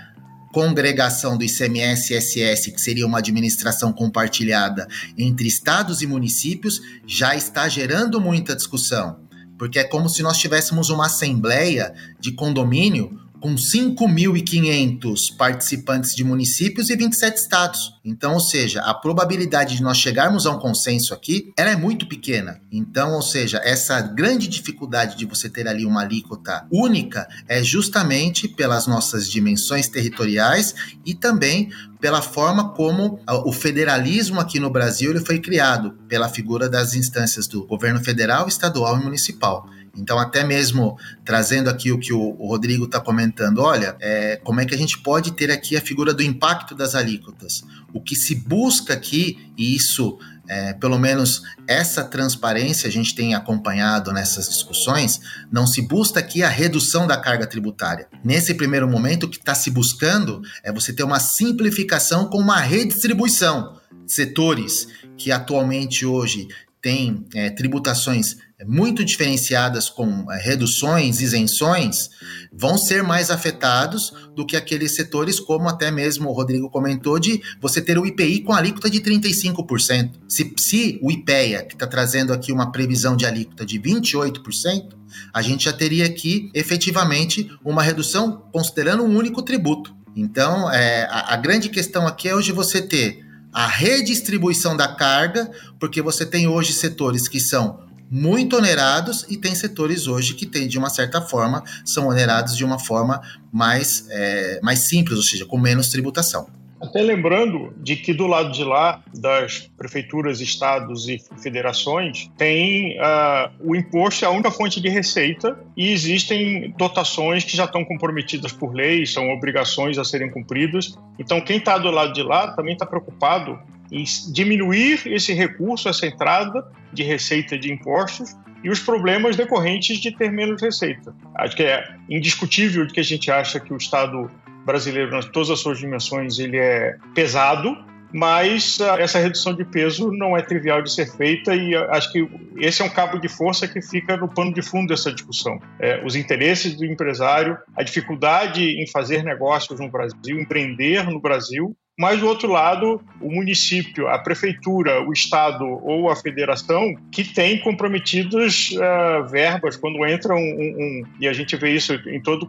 congregação 0.51 1.37
do 1.37 1.45
ICMS 1.45 2.13
SS, 2.13 2.71
que 2.71 2.81
seria 2.81 3.07
uma 3.07 3.19
administração 3.19 3.93
compartilhada 3.93 4.85
entre 5.17 5.47
estados 5.47 6.01
e 6.01 6.07
municípios, 6.07 6.81
já 7.07 7.35
está 7.35 7.69
gerando 7.69 8.19
muita 8.19 8.53
discussão 8.53 9.22
porque 9.63 9.79
é 9.79 9.83
como 9.85 10.09
se 10.09 10.21
nós 10.21 10.39
tivéssemos 10.39 10.89
uma 10.89 11.05
assembleia 11.05 11.93
de 12.19 12.33
condomínio 12.33 13.17
com 13.43 13.55
5.500 13.55 15.35
participantes 15.37 16.15
de 16.15 16.23
municípios 16.23 16.89
e 16.89 16.95
27 16.95 17.35
estados. 17.35 17.91
Então, 18.05 18.35
ou 18.35 18.39
seja, 18.39 18.79
a 18.79 18.93
probabilidade 18.93 19.75
de 19.75 19.83
nós 19.83 19.97
chegarmos 19.97 20.45
a 20.45 20.51
um 20.51 20.59
consenso 20.59 21.13
aqui, 21.13 21.51
ela 21.57 21.71
é 21.71 21.75
muito 21.75 22.07
pequena. 22.07 22.61
Então, 22.71 23.11
ou 23.11 23.21
seja, 23.21 23.59
essa 23.61 23.99
grande 23.99 24.47
dificuldade 24.47 25.17
de 25.17 25.25
você 25.25 25.49
ter 25.49 25.67
ali 25.67 25.85
uma 25.85 26.03
alíquota 26.03 26.65
única 26.71 27.27
é 27.45 27.61
justamente 27.61 28.47
pelas 28.47 28.87
nossas 28.87 29.29
dimensões 29.29 29.89
territoriais 29.89 30.73
e 31.05 31.13
também 31.13 31.69
pela 31.99 32.21
forma 32.21 32.69
como 32.69 33.19
o 33.45 33.51
federalismo 33.51 34.39
aqui 34.39 34.57
no 34.57 34.69
Brasil 34.69 35.11
ele 35.11 35.19
foi 35.19 35.39
criado, 35.39 35.97
pela 36.07 36.29
figura 36.29 36.69
das 36.69 36.95
instâncias 36.95 37.45
do 37.45 37.65
governo 37.65 38.01
federal, 38.01 38.47
estadual 38.47 38.97
e 38.97 39.03
municipal. 39.03 39.67
Então, 39.95 40.17
até 40.17 40.43
mesmo 40.43 40.97
trazendo 41.23 41.69
aqui 41.69 41.91
o 41.91 41.99
que 41.99 42.11
o, 42.11 42.31
Rodrigo 42.31 42.85
está 42.85 42.99
comentando, 42.99 43.59
olha, 43.59 43.95
é, 43.99 44.37
como 44.43 44.59
é 44.59 44.65
que 44.65 44.73
a 44.73 44.77
gente 44.77 44.97
pode 44.97 45.31
ter 45.33 45.51
aqui 45.51 45.77
a 45.77 45.81
figura 45.81 46.13
do 46.13 46.23
impacto 46.23 46.73
das 46.73 46.95
alíquotas? 46.95 47.63
O 47.93 48.01
que 48.01 48.15
se 48.15 48.33
busca 48.33 48.93
aqui, 48.93 49.51
e 49.55 49.75
isso, 49.75 50.17
é, 50.47 50.73
pelo 50.73 50.97
menos 50.97 51.43
essa 51.67 52.03
transparência 52.03 52.87
a 52.87 52.91
gente 52.91 53.13
tem 53.13 53.35
acompanhado 53.35 54.11
nessas 54.11 54.49
discussões, 54.49 55.21
não 55.51 55.67
se 55.67 55.83
busca 55.83 56.19
aqui 56.19 56.41
a 56.41 56.49
redução 56.49 57.05
da 57.05 57.15
carga 57.15 57.45
tributária. 57.45 58.07
Nesse 58.23 58.55
primeiro 58.55 58.89
momento, 58.89 59.27
o 59.27 59.29
que 59.29 59.37
está 59.37 59.53
se 59.53 59.69
buscando 59.69 60.41
é 60.63 60.71
você 60.71 60.91
ter 60.91 61.03
uma 61.03 61.19
simplificação 61.19 62.27
com 62.27 62.39
uma 62.39 62.59
redistribuição. 62.59 63.77
Setores 64.07 64.87
que 65.15 65.31
atualmente 65.31 66.03
hoje 66.03 66.47
têm 66.83 67.25
é, 67.33 67.49
tributações 67.49 68.35
muito 68.67 69.03
diferenciadas 69.05 69.89
com 69.89 70.29
é, 70.29 70.37
reduções, 70.37 71.21
isenções, 71.21 72.09
vão 72.51 72.77
ser 72.77 73.01
mais 73.01 73.31
afetados 73.31 74.13
do 74.35 74.45
que 74.45 74.57
aqueles 74.57 74.93
setores, 74.93 75.39
como 75.39 75.69
até 75.69 75.89
mesmo 75.89 76.29
o 76.29 76.33
Rodrigo 76.33 76.69
comentou, 76.69 77.17
de 77.17 77.41
você 77.61 77.81
ter 77.81 77.97
o 77.97 78.05
IPI 78.05 78.41
com 78.41 78.53
alíquota 78.53 78.89
de 78.89 78.99
35%. 78.99 80.11
Se, 80.27 80.53
se 80.57 80.99
o 81.01 81.09
IPEA, 81.09 81.63
que 81.63 81.73
está 81.73 81.87
trazendo 81.87 82.33
aqui 82.33 82.51
uma 82.51 82.71
previsão 82.71 83.15
de 83.15 83.25
alíquota 83.25 83.65
de 83.65 83.79
28%, 83.79 84.89
a 85.33 85.41
gente 85.41 85.65
já 85.65 85.73
teria 85.73 86.05
aqui 86.05 86.51
efetivamente 86.53 87.49
uma 87.63 87.81
redução 87.81 88.43
considerando 88.51 89.03
um 89.03 89.17
único 89.17 89.41
tributo. 89.41 89.95
Então, 90.15 90.69
é, 90.69 91.03
a, 91.09 91.33
a 91.33 91.37
grande 91.37 91.69
questão 91.69 92.05
aqui 92.05 92.27
é 92.27 92.35
hoje 92.35 92.51
você 92.51 92.81
ter 92.81 93.22
a 93.53 93.67
redistribuição 93.67 94.75
da 94.75 94.87
carga, 94.95 95.49
porque 95.79 96.01
você 96.01 96.25
tem 96.25 96.47
hoje 96.47 96.73
setores 96.73 97.27
que 97.27 97.39
são 97.39 97.83
muito 98.09 98.57
onerados 98.57 99.25
e 99.29 99.37
tem 99.37 99.55
setores 99.55 100.07
hoje 100.07 100.35
que 100.35 100.45
tem, 100.45 100.67
de 100.67 100.77
uma 100.77 100.89
certa 100.89 101.21
forma, 101.21 101.63
são 101.85 102.07
onerados 102.07 102.55
de 102.55 102.63
uma 102.63 102.77
forma 102.79 103.21
mais, 103.51 104.05
é, 104.09 104.59
mais 104.61 104.79
simples, 104.79 105.17
ou 105.17 105.23
seja, 105.23 105.45
com 105.45 105.57
menos 105.57 105.87
tributação. 105.89 106.47
Até 106.83 107.01
lembrando 107.01 107.73
de 107.77 107.95
que 107.95 108.13
do 108.13 108.27
lado 108.27 108.51
de 108.51 108.61
lá 108.61 109.01
das 109.15 109.71
prefeituras, 109.77 110.41
estados 110.41 111.07
e 111.07 111.17
federações 111.41 112.29
tem 112.37 112.97
uh, 112.99 113.49
o 113.61 113.73
imposto 113.73 114.25
é 114.25 114.27
a 114.27 114.31
única 114.31 114.51
fonte 114.51 114.81
de 114.81 114.89
receita 114.89 115.57
e 115.77 115.91
existem 115.93 116.73
dotações 116.77 117.45
que 117.45 117.55
já 117.55 117.63
estão 117.63 117.85
comprometidas 117.85 118.51
por 118.51 118.73
lei, 118.75 119.05
são 119.05 119.29
obrigações 119.29 119.97
a 119.97 120.03
serem 120.03 120.29
cumpridas. 120.29 120.93
Então 121.17 121.39
quem 121.39 121.55
está 121.55 121.77
do 121.77 121.89
lado 121.89 122.11
de 122.11 122.21
lá 122.21 122.51
também 122.51 122.73
está 122.73 122.85
preocupado 122.85 123.57
em 123.89 124.03
diminuir 124.33 125.03
esse 125.05 125.31
recurso, 125.31 125.87
essa 125.87 126.05
entrada 126.05 126.69
de 126.91 127.01
receita 127.01 127.57
de 127.57 127.71
impostos 127.71 128.35
e 128.61 128.69
os 128.69 128.79
problemas 128.79 129.37
decorrentes 129.37 129.99
de 129.99 130.11
ter 130.11 130.31
menos 130.31 130.61
receita. 130.61 131.15
Acho 131.35 131.55
que 131.55 131.63
é 131.63 131.95
indiscutível 132.09 132.85
que 132.87 132.99
a 132.99 133.03
gente 133.03 133.31
acha 133.31 133.59
que 133.59 133.73
o 133.73 133.77
Estado 133.77 134.29
brasileiro, 134.65 135.11
nas 135.11 135.25
todas 135.25 135.49
as 135.49 135.59
suas 135.59 135.77
dimensões, 135.77 136.39
ele 136.39 136.57
é 136.57 136.95
pesado, 137.13 137.75
mas 138.13 138.79
uh, 138.79 138.99
essa 138.99 139.17
redução 139.17 139.55
de 139.55 139.65
peso 139.65 140.11
não 140.11 140.37
é 140.37 140.41
trivial 140.41 140.83
de 140.83 140.91
ser 140.91 141.11
feita 141.11 141.55
e 141.55 141.75
uh, 141.75 141.91
acho 141.91 142.11
que 142.11 142.29
esse 142.57 142.81
é 142.81 142.85
um 142.85 142.89
cabo 142.89 143.17
de 143.17 143.27
força 143.27 143.67
que 143.67 143.81
fica 143.81 144.15
no 144.15 144.29
pano 144.29 144.53
de 144.53 144.61
fundo 144.61 144.89
dessa 144.89 145.11
discussão. 145.11 145.59
É, 145.79 146.05
os 146.05 146.15
interesses 146.15 146.75
do 146.75 146.85
empresário, 146.85 147.57
a 147.75 147.81
dificuldade 147.81 148.63
em 148.63 148.87
fazer 148.87 149.23
negócios 149.23 149.79
no 149.79 149.89
Brasil, 149.89 150.39
empreender 150.39 151.03
no 151.09 151.19
Brasil 151.19 151.75
mas, 151.97 152.19
do 152.19 152.27
outro 152.27 152.51
lado, 152.51 152.99
o 153.21 153.31
município, 153.31 154.07
a 154.07 154.17
prefeitura, 154.17 155.07
o 155.07 155.13
Estado 155.13 155.63
ou 155.63 156.09
a 156.09 156.15
federação 156.15 156.95
que 157.11 157.23
tem 157.23 157.59
comprometidas 157.59 158.71
uh, 158.71 159.27
verbas 159.27 159.77
quando 159.77 160.03
entra 160.03 160.33
um, 160.33 160.39
um, 160.39 160.75
um, 160.79 161.03
E 161.19 161.27
a 161.27 161.33
gente 161.33 161.55
vê 161.55 161.69
isso 161.69 161.93
em 162.07 162.19
todo. 162.19 162.47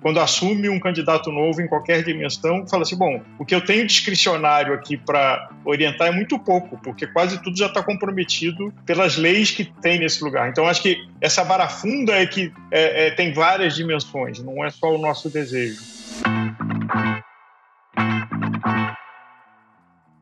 Quando 0.00 0.18
assume 0.18 0.70
um 0.70 0.80
candidato 0.80 1.30
novo 1.30 1.60
em 1.60 1.68
qualquer 1.68 2.02
dimensão, 2.02 2.66
fala 2.66 2.82
assim: 2.82 2.96
bom, 2.96 3.22
o 3.38 3.44
que 3.44 3.54
eu 3.54 3.60
tenho 3.60 3.86
discricionário 3.86 4.72
aqui 4.72 4.96
para 4.96 5.50
orientar 5.66 6.08
é 6.08 6.12
muito 6.12 6.38
pouco, 6.38 6.80
porque 6.82 7.06
quase 7.06 7.42
tudo 7.42 7.58
já 7.58 7.66
está 7.66 7.82
comprometido 7.82 8.72
pelas 8.86 9.18
leis 9.18 9.50
que 9.50 9.66
tem 9.82 9.98
nesse 9.98 10.24
lugar. 10.24 10.48
Então, 10.48 10.66
acho 10.66 10.80
que 10.80 10.96
essa 11.20 11.44
barafunda 11.44 12.14
é 12.14 12.26
que 12.26 12.50
é, 12.70 13.08
é, 13.08 13.10
tem 13.10 13.34
várias 13.34 13.76
dimensões, 13.76 14.42
não 14.42 14.64
é 14.64 14.70
só 14.70 14.94
o 14.94 14.98
nosso 14.98 15.28
desejo. 15.28 15.78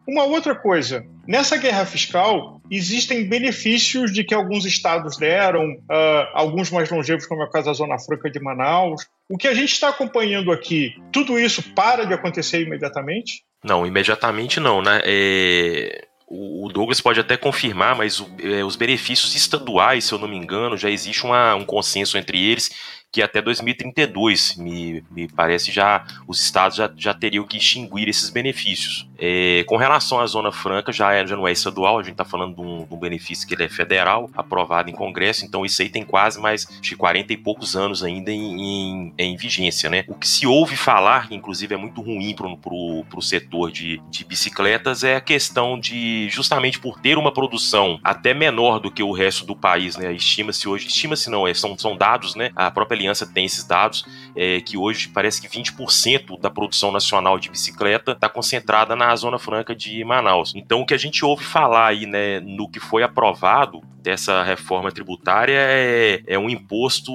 Uma 0.06 0.24
outra 0.24 0.54
coisa, 0.54 1.04
nessa 1.26 1.56
guerra 1.56 1.84
fiscal, 1.84 2.60
existem 2.70 3.28
benefícios 3.28 4.12
de 4.12 4.22
que 4.22 4.34
alguns 4.34 4.64
estados 4.64 5.16
deram, 5.16 5.64
uh, 5.72 6.28
alguns 6.32 6.70
mais 6.70 6.88
longevos, 6.88 7.26
como 7.26 7.42
é 7.42 7.46
o 7.46 7.50
caso 7.50 7.66
da 7.66 7.72
Zona 7.72 7.98
Franca 7.98 8.30
de 8.30 8.38
Manaus. 8.38 9.04
O 9.28 9.36
que 9.36 9.48
a 9.48 9.54
gente 9.54 9.72
está 9.72 9.88
acompanhando 9.88 10.52
aqui, 10.52 10.94
tudo 11.12 11.38
isso 11.38 11.62
para 11.74 12.04
de 12.04 12.14
acontecer 12.14 12.62
imediatamente? 12.62 13.42
Não, 13.64 13.84
imediatamente 13.84 14.60
não, 14.60 14.80
né? 14.80 15.00
É... 15.04 16.06
O 16.28 16.68
Douglas 16.72 17.00
pode 17.00 17.20
até 17.20 17.36
confirmar, 17.36 17.94
mas 17.94 18.20
é, 18.42 18.64
os 18.64 18.74
benefícios 18.74 19.36
estaduais, 19.36 20.04
se 20.04 20.12
eu 20.12 20.18
não 20.18 20.26
me 20.26 20.36
engano, 20.36 20.76
já 20.76 20.90
existe 20.90 21.24
uma, 21.24 21.54
um 21.54 21.64
consenso 21.64 22.18
entre 22.18 22.44
eles 22.44 22.68
que 23.16 23.22
até 23.22 23.40
2032, 23.40 24.56
me, 24.56 25.02
me 25.10 25.26
parece, 25.26 25.72
já 25.72 26.04
os 26.28 26.38
estados 26.38 26.76
já, 26.76 26.90
já 26.94 27.14
teriam 27.14 27.46
que 27.46 27.56
extinguir 27.56 28.10
esses 28.10 28.28
benefícios. 28.28 29.08
É, 29.18 29.64
com 29.66 29.78
relação 29.78 30.20
à 30.20 30.26
Zona 30.26 30.52
Franca, 30.52 30.92
já, 30.92 31.14
é, 31.14 31.26
já 31.26 31.34
não 31.34 31.48
é 31.48 31.52
estadual, 31.52 31.98
a 31.98 32.02
gente 32.02 32.12
está 32.12 32.26
falando 32.26 32.56
de 32.56 32.60
um, 32.60 32.84
de 32.84 32.94
um, 32.94 32.98
benefício 32.98 33.48
que 33.48 33.54
ele 33.54 33.64
é 33.64 33.70
federal, 33.70 34.28
aprovado 34.36 34.90
em 34.90 34.92
Congresso, 34.92 35.46
então 35.46 35.64
isso 35.64 35.80
aí 35.80 35.88
tem 35.88 36.04
quase 36.04 36.38
mais 36.38 36.66
de 36.82 36.94
40 36.94 37.32
e 37.32 37.38
poucos 37.38 37.74
anos 37.74 38.04
ainda 38.04 38.30
em, 38.30 38.60
em, 38.60 39.14
em 39.16 39.34
vigência, 39.34 39.88
né? 39.88 40.04
O 40.08 40.14
que 40.14 40.28
se 40.28 40.46
ouve 40.46 40.76
falar, 40.76 41.28
que 41.28 41.34
inclusive 41.34 41.74
é 41.74 41.78
muito 41.78 42.02
ruim 42.02 42.34
para 42.34 42.46
o 42.74 43.22
setor 43.22 43.72
de, 43.72 43.98
de 44.10 44.26
bicicletas, 44.26 45.04
é 45.04 45.16
a 45.16 45.22
questão 45.22 45.80
de, 45.80 46.28
justamente 46.28 46.78
por 46.78 47.00
ter 47.00 47.16
uma 47.16 47.32
produção 47.32 47.98
até 48.04 48.34
menor 48.34 48.78
do 48.78 48.90
que 48.90 49.02
o 49.02 49.12
resto 49.12 49.46
do 49.46 49.56
país, 49.56 49.96
né? 49.96 50.12
Estima-se 50.12 50.68
hoje, 50.68 50.88
estima-se 50.88 51.30
não, 51.30 51.48
é, 51.48 51.54
são, 51.54 51.78
são 51.78 51.96
dados, 51.96 52.34
né? 52.34 52.50
A 52.54 52.70
própria 52.70 53.05
Aliança 53.06 53.26
tem 53.26 53.44
esses 53.44 53.64
dados, 53.64 54.04
é, 54.34 54.60
que 54.60 54.76
hoje 54.76 55.08
parece 55.08 55.40
que 55.40 55.48
20% 55.48 56.40
da 56.40 56.50
produção 56.50 56.90
nacional 56.90 57.38
de 57.38 57.48
bicicleta 57.48 58.12
está 58.12 58.28
concentrada 58.28 58.96
na 58.96 59.14
Zona 59.14 59.38
Franca 59.38 59.74
de 59.74 60.04
Manaus. 60.04 60.52
Então, 60.56 60.80
o 60.80 60.86
que 60.86 60.94
a 60.94 60.98
gente 60.98 61.24
ouve 61.24 61.44
falar 61.44 61.86
aí, 61.86 62.06
né, 62.06 62.40
no 62.40 62.68
que 62.68 62.80
foi 62.80 63.02
aprovado 63.02 63.80
dessa 64.02 64.42
reforma 64.44 64.92
tributária 64.92 65.58
é, 65.58 66.22
é 66.26 66.38
um 66.38 66.48
imposto, 66.48 67.12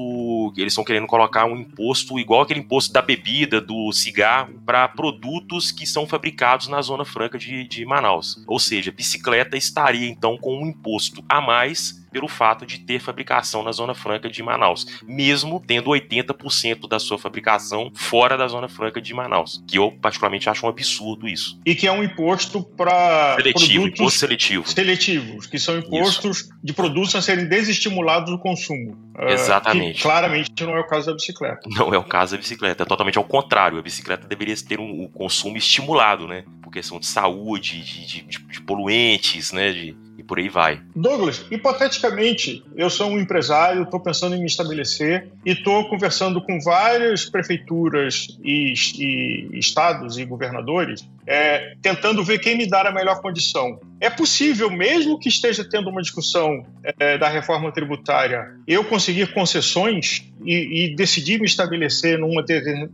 eles 0.58 0.73
estão 0.73 0.84
querendo 0.84 1.08
colocar 1.08 1.45
um 1.45 1.56
imposto 1.56 2.19
igual 2.19 2.41
aquele 2.41 2.60
imposto 2.60 2.91
da 2.91 3.01
bebida, 3.01 3.62
do 3.62 3.91
cigarro, 3.93 4.60
para 4.65 4.88
produtos 4.89 5.71
que 5.71 5.86
são 5.86 6.06
fabricados 6.06 6.67
na 6.67 6.82
Zona 6.82 7.06
Franca 7.06 7.38
de, 7.38 7.65
de 7.65 7.86
Manaus. 7.86 8.43
Ou 8.45 8.60
seja, 8.60 8.91
bicicleta 8.91 9.56
estaria 9.56 10.08
então 10.08 10.38
com 10.38 10.63
um 10.63 10.67
imposto 10.67 11.23
a 11.30 11.39
mais 11.39 12.01
pelo 12.12 12.28
fato 12.28 12.65
de 12.65 12.80
ter 12.80 13.00
fabricação 13.00 13.63
na 13.63 13.71
Zona 13.71 13.93
Franca 13.93 14.30
de 14.30 14.43
Manaus, 14.43 14.86
mesmo 15.04 15.62
tendo 15.65 15.89
80% 15.89 16.88
da 16.88 17.00
sua 17.00 17.17
fabricação 17.17 17.91
fora 17.95 18.38
da 18.38 18.47
Zona 18.47 18.67
Franca 18.67 19.02
de 19.02 19.13
Manaus, 19.13 19.63
que 19.67 19.78
eu 19.78 19.91
particularmente 19.91 20.50
acho 20.50 20.65
um 20.65 20.69
absurdo 20.69 21.28
isso. 21.28 21.60
E 21.65 21.76
que 21.76 21.88
é 21.88 21.91
um 21.91 22.04
imposto 22.04 22.63
para 22.63 23.36
seletivo, 23.36 23.88
imposto 23.88 24.19
seletivo. 24.19 24.69
Seletivos, 24.69 25.47
que 25.47 25.58
são 25.58 25.78
impostos 25.80 26.41
isso. 26.41 26.50
de 26.63 26.74
produtos 26.74 27.15
a 27.15 27.21
serem 27.21 27.47
desestimulados 27.47 28.32
do 28.32 28.39
consumo. 28.39 28.97
Ah, 29.15 29.32
Exatamente. 29.32 29.97
Que 29.97 30.02
claramente 30.02 30.63
não 30.63 30.76
é 30.76 30.80
o 30.80 30.88
caso 30.88 31.08
da 31.08 31.13
bicicleta. 31.13 31.62
Não 31.69 31.93
é 31.93 31.97
o 31.97 32.04
caso 32.04 32.34
da 32.34 32.38
bicicleta, 32.38 32.84
é 32.84 32.86
totalmente 32.86 33.17
ao 33.17 33.24
contrário. 33.24 33.78
A 33.78 33.82
bicicleta 33.82 34.28
deveria 34.28 34.56
ter 34.67 34.80
um, 34.80 35.04
um 35.04 35.08
consumo 35.08 35.58
estimulado, 35.58 36.28
né? 36.28 36.43
Por 36.62 36.71
questão 36.71 37.00
de 37.00 37.06
saúde, 37.06 37.82
de, 37.84 38.06
de, 38.06 38.21
de, 38.24 38.62
poluentes, 38.62 39.52
né? 39.52 39.71
De, 39.71 39.95
por 40.32 40.39
aí 40.39 40.48
vai. 40.48 40.80
Douglas, 40.96 41.46
hipoteticamente, 41.52 42.63
eu 42.78 42.89
sou 42.89 43.10
um 43.10 43.20
empresário, 43.20 43.84
estou 43.84 44.00
pensando 44.00 44.34
em 44.34 44.39
me 44.39 44.46
estabelecer 44.46 45.28
e 45.46 45.52
estou 45.52 45.89
conversando 45.89 46.41
com 46.41 46.58
várias 46.62 47.26
prefeituras 47.26 48.39
e, 48.41 48.72
e 48.98 49.60
estados 49.60 50.17
e 50.17 50.24
governadores, 50.24 51.06
é, 51.28 51.76
tentando 51.82 52.24
ver 52.24 52.39
quem 52.39 52.58
me 52.58 52.65
dá 52.65 52.88
a 52.88 52.94
melhor 52.94 53.20
condição. 53.22 53.82
É 54.00 54.10
possível, 54.10 54.72
mesmo 54.72 55.20
que 55.20 55.28
esteja 55.28 55.65
tendo 55.70 55.89
uma 55.89 56.02
discussão 56.02 56.65
é, 56.98 57.17
da 57.17 57.28
reforma 57.28 57.70
tributária, 57.74 58.56
eu 58.65 58.86
conseguir 58.86 59.34
concessões 59.34 60.24
e, 60.46 60.86
e 60.86 60.96
decidir 60.96 61.41
me 61.41 61.46
estabelecer 61.46 62.17
num 62.17 62.36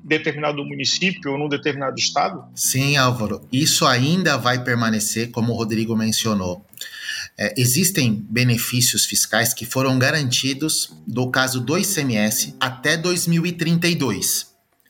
determinado 0.04 0.65
município 0.65 1.34
ou 1.34 1.38
num 1.38 1.47
determinado 1.47 2.00
estado? 2.00 2.45
Sim, 2.56 2.97
Álvaro. 2.97 3.47
Isso 3.52 3.86
ainda 3.86 4.38
vai 4.38 4.63
permanecer, 4.63 5.30
como 5.30 5.54
o 5.54 5.56
Rodrigo 5.56 5.95
mencionou. 5.95 6.65
É, 7.39 7.54
existem 7.56 8.26
benefícios 8.30 9.06
fiscais 9.06 9.54
que 9.54 9.65
foram 9.65 10.00
garantidos 10.00 10.91
do 11.06 11.30
caso 11.30 11.62
do 11.62 11.78
ICMS 11.78 12.56
até 12.60 12.97
2032. 12.97 14.47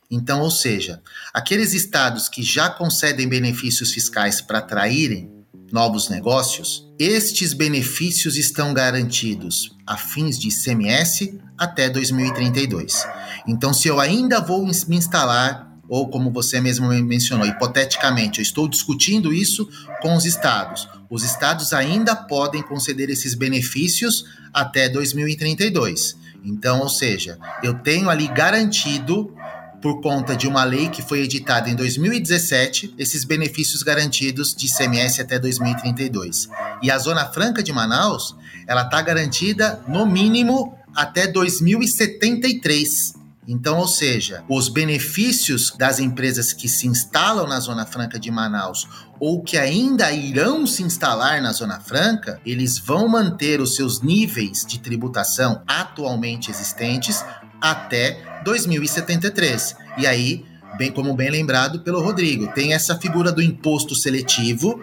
Então, 0.09 0.41
ou 0.41 0.49
seja, 0.49 1.01
aqueles 1.33 1.73
estados 1.73 2.29
que 2.29 2.41
já 2.41 2.69
concedem 2.69 3.27
benefícios 3.27 3.91
fiscais 3.91 4.39
para 4.39 4.59
atraírem 4.59 5.29
novos 5.73 6.07
negócios, 6.07 6.87
estes 6.97 7.51
benefícios 7.51 8.37
estão 8.37 8.73
garantidos 8.73 9.75
a 9.85 9.97
fins 9.97 10.39
de 10.39 10.47
ICMS 10.47 11.37
até 11.57 11.89
2032. 11.89 13.05
Então, 13.45 13.73
se 13.73 13.89
eu 13.89 13.99
ainda 13.99 14.39
vou 14.39 14.65
me 14.65 14.95
instalar 14.95 15.66
ou 15.89 16.09
como 16.09 16.31
você 16.31 16.59
mesmo 16.59 16.87
mencionou, 17.03 17.45
hipoteticamente, 17.45 18.39
eu 18.39 18.43
estou 18.43 18.67
discutindo 18.67 19.33
isso 19.33 19.67
com 20.01 20.15
os 20.15 20.25
estados. 20.25 20.87
Os 21.09 21.23
estados 21.23 21.73
ainda 21.73 22.15
podem 22.15 22.61
conceder 22.61 23.09
esses 23.09 23.33
benefícios 23.33 24.25
até 24.53 24.89
2032. 24.89 26.17
Então, 26.43 26.81
ou 26.81 26.89
seja, 26.89 27.37
eu 27.63 27.75
tenho 27.75 28.09
ali 28.09 28.27
garantido 28.27 29.33
por 29.81 30.01
conta 30.01 30.35
de 30.35 30.47
uma 30.47 30.63
lei 30.63 30.89
que 30.89 31.01
foi 31.01 31.21
editada 31.21 31.69
em 31.69 31.75
2017, 31.75 32.95
esses 32.97 33.23
benefícios 33.23 33.83
garantidos 33.83 34.55
de 34.55 34.65
ICMS 34.65 35.21
até 35.21 35.39
2032. 35.39 36.49
E 36.81 36.89
a 36.89 36.97
Zona 36.97 37.25
Franca 37.25 37.61
de 37.61 37.71
Manaus, 37.71 38.35
ela 38.67 38.83
está 38.83 39.01
garantida 39.01 39.81
no 39.87 40.05
mínimo 40.05 40.75
até 40.95 41.27
2073. 41.27 43.13
Então, 43.47 43.77
ou 43.77 43.87
seja, 43.87 44.43
os 44.49 44.67
benefícios 44.67 45.71
das 45.71 45.99
empresas 45.99 46.51
que 46.51 46.67
se 46.67 46.85
instalam 46.85 47.47
na 47.47 47.57
Zona 47.61 47.85
Franca 47.85 48.19
de 48.19 48.29
Manaus 48.29 48.85
ou 49.21 49.41
que 49.41 49.57
ainda 49.57 50.11
irão 50.11 50.67
se 50.67 50.83
instalar 50.83 51.41
na 51.41 51.53
Zona 51.53 51.79
Franca, 51.79 52.41
eles 52.45 52.77
vão 52.77 53.07
manter 53.07 53.61
os 53.61 53.75
seus 53.75 54.01
níveis 54.01 54.65
de 54.67 54.79
tributação 54.79 55.61
atualmente 55.65 56.51
existentes 56.51 57.23
até 57.61 58.41
2073. 58.43 59.77
E 59.97 60.05
aí, 60.05 60.43
bem 60.77 60.91
como 60.91 61.15
bem 61.15 61.31
lembrado 61.31 61.79
pelo 61.79 62.01
Rodrigo, 62.01 62.51
tem 62.53 62.73
essa 62.73 62.97
figura 62.97 63.31
do 63.31 63.41
imposto 63.41 63.95
seletivo, 63.95 64.77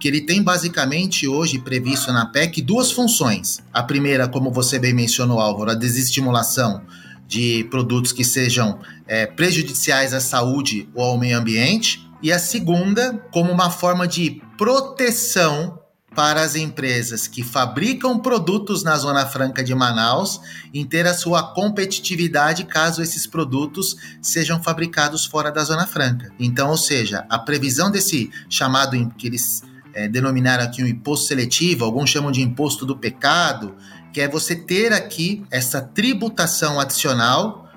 que 0.00 0.08
ele 0.08 0.22
tem 0.22 0.42
basicamente 0.42 1.28
hoje 1.28 1.60
previsto 1.60 2.12
na 2.12 2.26
PEC 2.26 2.62
duas 2.62 2.90
funções. 2.90 3.60
A 3.72 3.82
primeira, 3.82 4.26
como 4.26 4.50
você 4.50 4.76
bem 4.76 4.92
mencionou, 4.92 5.38
Álvaro, 5.38 5.70
a 5.70 5.74
desestimulação 5.74 6.82
de 7.28 7.64
produtos 7.70 8.10
que 8.10 8.24
sejam 8.24 8.80
é, 9.06 9.26
prejudiciais 9.26 10.14
à 10.14 10.20
saúde 10.20 10.88
ou 10.94 11.04
ao 11.04 11.18
meio 11.18 11.38
ambiente, 11.38 12.10
e 12.22 12.32
a 12.32 12.38
segunda, 12.38 13.22
como 13.30 13.52
uma 13.52 13.70
forma 13.70 14.08
de 14.08 14.42
proteção 14.56 15.78
para 16.14 16.42
as 16.42 16.56
empresas 16.56 17.28
que 17.28 17.44
fabricam 17.44 18.18
produtos 18.18 18.82
na 18.82 18.96
Zona 18.96 19.24
Franca 19.26 19.62
de 19.62 19.72
Manaus 19.74 20.40
em 20.74 20.84
ter 20.84 21.06
a 21.06 21.14
sua 21.14 21.54
competitividade 21.54 22.64
caso 22.64 23.02
esses 23.02 23.26
produtos 23.26 23.94
sejam 24.20 24.60
fabricados 24.60 25.24
fora 25.26 25.52
da 25.52 25.62
Zona 25.62 25.86
Franca. 25.86 26.32
Então, 26.40 26.70
ou 26.70 26.76
seja, 26.76 27.24
a 27.28 27.38
previsão 27.38 27.90
desse 27.90 28.30
chamado 28.48 28.96
que 29.16 29.28
eles 29.28 29.62
é, 29.94 30.08
denominaram 30.08 30.64
aqui 30.64 30.82
um 30.82 30.86
imposto 30.86 31.26
seletivo, 31.26 31.84
alguns 31.84 32.10
chamam 32.10 32.32
de 32.32 32.42
imposto 32.42 32.86
do 32.86 32.96
pecado, 32.96 33.76
que 34.12 34.20
é 34.20 34.28
você 34.28 34.54
ter 34.54 34.92
aqui 34.92 35.44
essa 35.50 35.80
tributação 35.80 36.80
adicional 36.80 37.68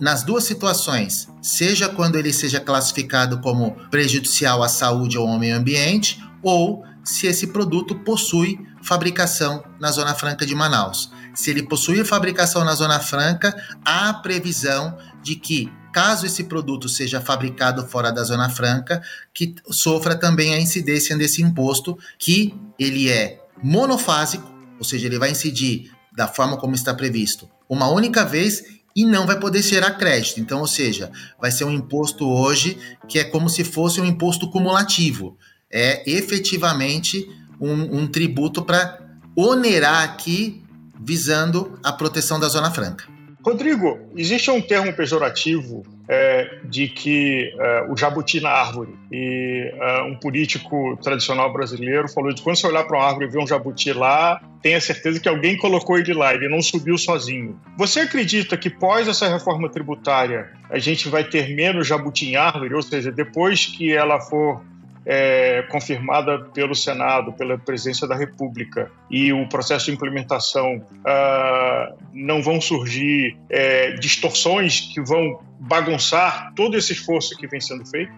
nas 0.00 0.22
duas 0.22 0.44
situações, 0.44 1.28
seja 1.40 1.88
quando 1.88 2.16
ele 2.16 2.32
seja 2.32 2.58
classificado 2.58 3.40
como 3.40 3.76
prejudicial 3.90 4.62
à 4.62 4.68
saúde 4.68 5.16
ou 5.16 5.28
ao 5.28 5.38
meio 5.38 5.56
ambiente, 5.56 6.20
ou 6.42 6.84
se 7.04 7.26
esse 7.26 7.46
produto 7.48 7.94
possui 8.00 8.58
fabricação 8.82 9.62
na 9.80 9.90
Zona 9.90 10.14
Franca 10.14 10.44
de 10.44 10.54
Manaus. 10.54 11.10
Se 11.34 11.50
ele 11.50 11.62
possui 11.62 12.04
fabricação 12.04 12.64
na 12.64 12.74
Zona 12.74 12.98
Franca, 12.98 13.54
há 13.84 14.12
previsão 14.14 14.98
de 15.22 15.36
que, 15.36 15.72
caso 15.92 16.26
esse 16.26 16.44
produto 16.44 16.88
seja 16.88 17.20
fabricado 17.20 17.86
fora 17.86 18.10
da 18.10 18.24
Zona 18.24 18.50
Franca, 18.50 19.00
que 19.32 19.54
sofra 19.70 20.16
também 20.16 20.54
a 20.54 20.60
incidência 20.60 21.16
desse 21.16 21.42
imposto, 21.42 21.96
que 22.18 22.54
ele 22.78 23.08
é 23.08 23.40
monofásico, 23.62 24.57
ou 24.78 24.84
seja, 24.84 25.06
ele 25.06 25.18
vai 25.18 25.30
incidir 25.30 25.90
da 26.12 26.26
forma 26.26 26.56
como 26.56 26.74
está 26.74 26.94
previsto 26.94 27.48
uma 27.68 27.88
única 27.88 28.24
vez 28.24 28.64
e 28.96 29.04
não 29.04 29.26
vai 29.26 29.38
poder 29.38 29.62
gerar 29.62 29.92
crédito. 29.92 30.40
Então, 30.40 30.60
ou 30.60 30.66
seja, 30.66 31.12
vai 31.40 31.50
ser 31.50 31.64
um 31.64 31.70
imposto 31.70 32.28
hoje 32.28 32.78
que 33.08 33.18
é 33.18 33.24
como 33.24 33.48
se 33.48 33.62
fosse 33.62 34.00
um 34.00 34.04
imposto 34.04 34.50
cumulativo. 34.50 35.36
É 35.70 36.10
efetivamente 36.10 37.28
um, 37.60 38.00
um 38.00 38.06
tributo 38.06 38.64
para 38.64 38.98
onerar 39.36 40.02
aqui, 40.02 40.64
visando 41.00 41.78
a 41.84 41.92
proteção 41.92 42.40
da 42.40 42.48
Zona 42.48 42.70
Franca. 42.70 43.04
Rodrigo, 43.44 43.98
existe 44.16 44.50
um 44.50 44.60
termo 44.60 44.92
pejorativo 44.92 45.84
é, 46.08 46.60
de 46.64 46.88
que 46.88 47.52
é, 47.58 47.86
o 47.90 47.96
jabuti 47.96 48.40
na 48.40 48.50
árvore. 48.50 48.94
E 49.12 49.70
é, 49.74 50.02
um 50.02 50.16
político 50.16 50.98
tradicional 51.02 51.52
brasileiro 51.52 52.08
falou 52.08 52.32
de 52.32 52.40
quando 52.40 52.56
você 52.56 52.66
olhar 52.66 52.84
para 52.84 52.96
uma 52.96 53.06
árvore 53.06 53.26
e 53.26 53.28
ver 53.28 53.38
um 53.38 53.46
jabuti 53.46 53.92
lá, 53.92 54.40
tenha 54.62 54.80
certeza 54.80 55.20
que 55.20 55.28
alguém 55.28 55.56
colocou 55.56 55.98
ele 55.98 56.14
lá, 56.14 56.34
ele 56.34 56.48
não 56.48 56.62
subiu 56.62 56.96
sozinho. 56.96 57.60
Você 57.76 58.00
acredita 58.00 58.56
que 58.56 58.70
pós 58.70 59.06
essa 59.06 59.28
reforma 59.28 59.68
tributária 59.68 60.50
a 60.70 60.78
gente 60.78 61.08
vai 61.08 61.24
ter 61.24 61.54
menos 61.54 61.86
jabuti 61.86 62.30
em 62.30 62.36
árvore, 62.36 62.74
ou 62.74 62.82
seja, 62.82 63.12
depois 63.12 63.66
que 63.66 63.92
ela 63.92 64.20
for 64.20 64.62
é, 65.10 65.62
confirmada 65.70 66.38
pelo 66.52 66.74
Senado, 66.74 67.32
pela 67.32 67.56
presidência 67.56 68.06
da 68.06 68.14
República, 68.14 68.92
e 69.10 69.32
o 69.32 69.48
processo 69.48 69.86
de 69.86 69.92
implementação 69.92 70.76
uh, 70.76 71.98
não 72.12 72.42
vão 72.42 72.60
surgir 72.60 73.34
é, 73.48 73.92
distorções 73.92 74.80
que 74.92 75.00
vão 75.00 75.40
bagunçar 75.58 76.52
todo 76.54 76.76
esse 76.76 76.92
esforço 76.92 77.34
que 77.38 77.46
vem 77.46 77.58
sendo 77.60 77.86
feito? 77.86 78.12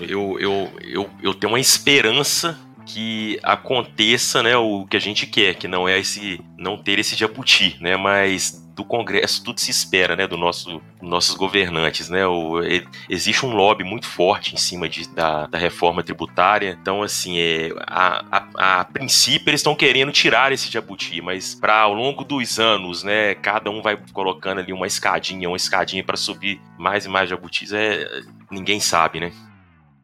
eu, 0.00 0.40
eu, 0.40 0.70
eu, 0.82 1.10
eu 1.22 1.34
tenho 1.34 1.52
uma 1.52 1.60
esperança 1.60 2.58
que 2.86 3.38
aconteça, 3.42 4.42
né, 4.42 4.56
o 4.56 4.86
que 4.86 4.96
a 4.96 5.00
gente 5.00 5.26
quer, 5.26 5.54
que 5.54 5.68
não 5.68 5.86
é 5.86 5.98
esse 6.00 6.40
não 6.58 6.76
ter 6.76 6.98
esse 6.98 7.14
jabuti, 7.14 7.76
né, 7.80 7.96
mas 7.96 8.66
do 8.80 8.84
Congresso 8.84 9.44
tudo 9.44 9.60
se 9.60 9.70
espera, 9.70 10.16
né, 10.16 10.26
do 10.26 10.38
nosso 10.38 10.80
nossos 11.02 11.34
governantes, 11.34 12.08
né, 12.08 12.26
o, 12.26 12.60
existe 13.08 13.44
um 13.44 13.54
lobby 13.54 13.84
muito 13.84 14.06
forte 14.06 14.54
em 14.54 14.56
cima 14.56 14.88
de, 14.88 15.06
da, 15.08 15.46
da 15.46 15.58
reforma 15.58 16.02
tributária, 16.02 16.78
então 16.80 17.02
assim 17.02 17.38
é 17.38 17.70
a, 17.86 18.24
a, 18.30 18.80
a 18.80 18.84
princípio 18.84 19.50
eles 19.50 19.60
estão 19.60 19.74
querendo 19.74 20.12
tirar 20.12 20.50
esse 20.52 20.70
jabuti, 20.70 21.20
mas 21.20 21.54
para 21.54 21.78
ao 21.80 21.92
longo 21.92 22.24
dos 22.24 22.58
anos, 22.58 23.02
né, 23.02 23.34
cada 23.34 23.70
um 23.70 23.82
vai 23.82 23.98
colocando 24.12 24.60
ali 24.60 24.72
uma 24.72 24.86
escadinha, 24.86 25.48
uma 25.48 25.56
escadinha 25.56 26.02
para 26.02 26.16
subir 26.16 26.60
mais 26.78 27.04
e 27.04 27.08
mais 27.08 27.28
jabutis, 27.28 27.72
é 27.72 28.06
ninguém 28.50 28.80
sabe, 28.80 29.20
né? 29.20 29.32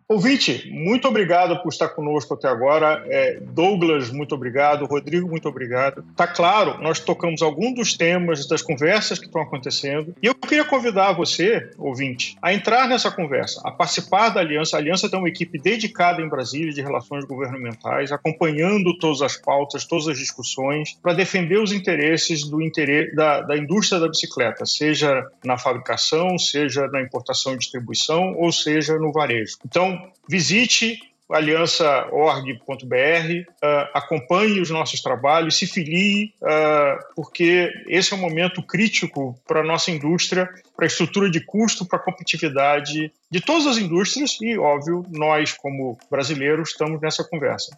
Ouvinte, 0.09 0.71
muito 0.71 1.09
obrigado 1.09 1.61
por 1.61 1.69
estar 1.69 1.89
conosco 1.89 2.35
até 2.35 2.47
agora. 2.47 3.05
É, 3.09 3.41
Douglas, 3.41 4.09
muito 4.09 4.37
obrigado. 4.37 4.87
Rodrigo, 4.87 5.29
muito 5.29 5.49
obrigado. 5.49 6.05
Tá 6.15 6.29
claro, 6.29 6.81
nós 6.81 7.01
tocamos 7.01 7.43
alguns 7.43 7.75
dos 7.75 7.97
temas 7.97 8.47
das 8.47 8.63
conversas 8.63 9.19
que 9.19 9.27
estão 9.27 9.43
acontecendo. 9.43 10.15
E 10.23 10.27
eu 10.27 10.35
queria 10.37 10.65
convidar 10.65 11.13
você, 11.13 11.73
ouvinte, 11.77 12.37
a 12.41 12.55
entrar 12.55 12.87
nessa 12.87 13.11
conversa, 13.11 13.61
a 13.65 13.73
participar 13.73 14.29
da 14.29 14.39
Aliança. 14.39 14.77
A 14.77 14.79
Aliança 14.79 15.11
tem 15.11 15.19
uma 15.19 15.29
equipe 15.29 15.59
dedicada 15.59 16.23
em 16.23 16.29
Brasília 16.29 16.73
de 16.73 16.81
relações 16.81 17.25
governamentais, 17.25 18.13
acompanhando 18.13 18.97
todas 18.99 19.23
as 19.23 19.37
pautas, 19.37 19.85
todas 19.85 20.07
as 20.07 20.17
discussões, 20.17 20.97
para 21.03 21.15
defender 21.15 21.59
os 21.59 21.73
interesses 21.73 22.45
do 22.49 22.63
interesse 22.63 23.13
da, 23.13 23.41
da 23.41 23.57
indústria 23.57 24.01
da 24.01 24.07
bicicleta, 24.07 24.65
seja 24.67 25.27
na 25.45 25.59
fabricação, 25.59 26.39
seja 26.39 26.87
na 26.87 27.03
importação 27.03 27.55
e 27.55 27.59
distribuição, 27.59 28.37
ou 28.37 28.53
seja 28.53 28.97
no 28.99 29.11
varejo. 29.11 29.57
Então, 29.65 29.96
visite 30.29 30.99
aliança.org.br, 31.29 32.87
uh, 32.87 33.45
ah, 33.63 33.91
acompanhe 33.95 34.61
os 34.61 34.71
nossos 34.71 35.03
trabalhos, 35.03 35.59
se 35.59 35.67
filie, 35.67 36.33
uh, 36.41 37.15
porque 37.17 37.73
esse 37.89 38.13
é 38.13 38.17
um 38.17 38.21
momento 38.21 38.63
crítico 38.63 39.37
para 39.47 39.61
a 39.61 39.65
nossa 39.65 39.91
indústria, 39.91 40.49
para 40.77 40.85
a 40.85 40.87
estrutura 40.87 41.29
de 41.29 41.41
custo, 41.41 41.85
para 41.85 41.99
a 41.99 42.03
competitividade 42.03 43.13
de 43.31 43.41
todas 43.41 43.67
as 43.67 43.77
indústrias 43.77 44.39
e, 44.41 44.57
óbvio, 44.57 45.05
nós, 45.11 45.53
como 45.53 45.99
brasileiros, 46.09 46.71
estamos 46.71 47.01
nessa 47.01 47.25
conversa. 47.25 47.77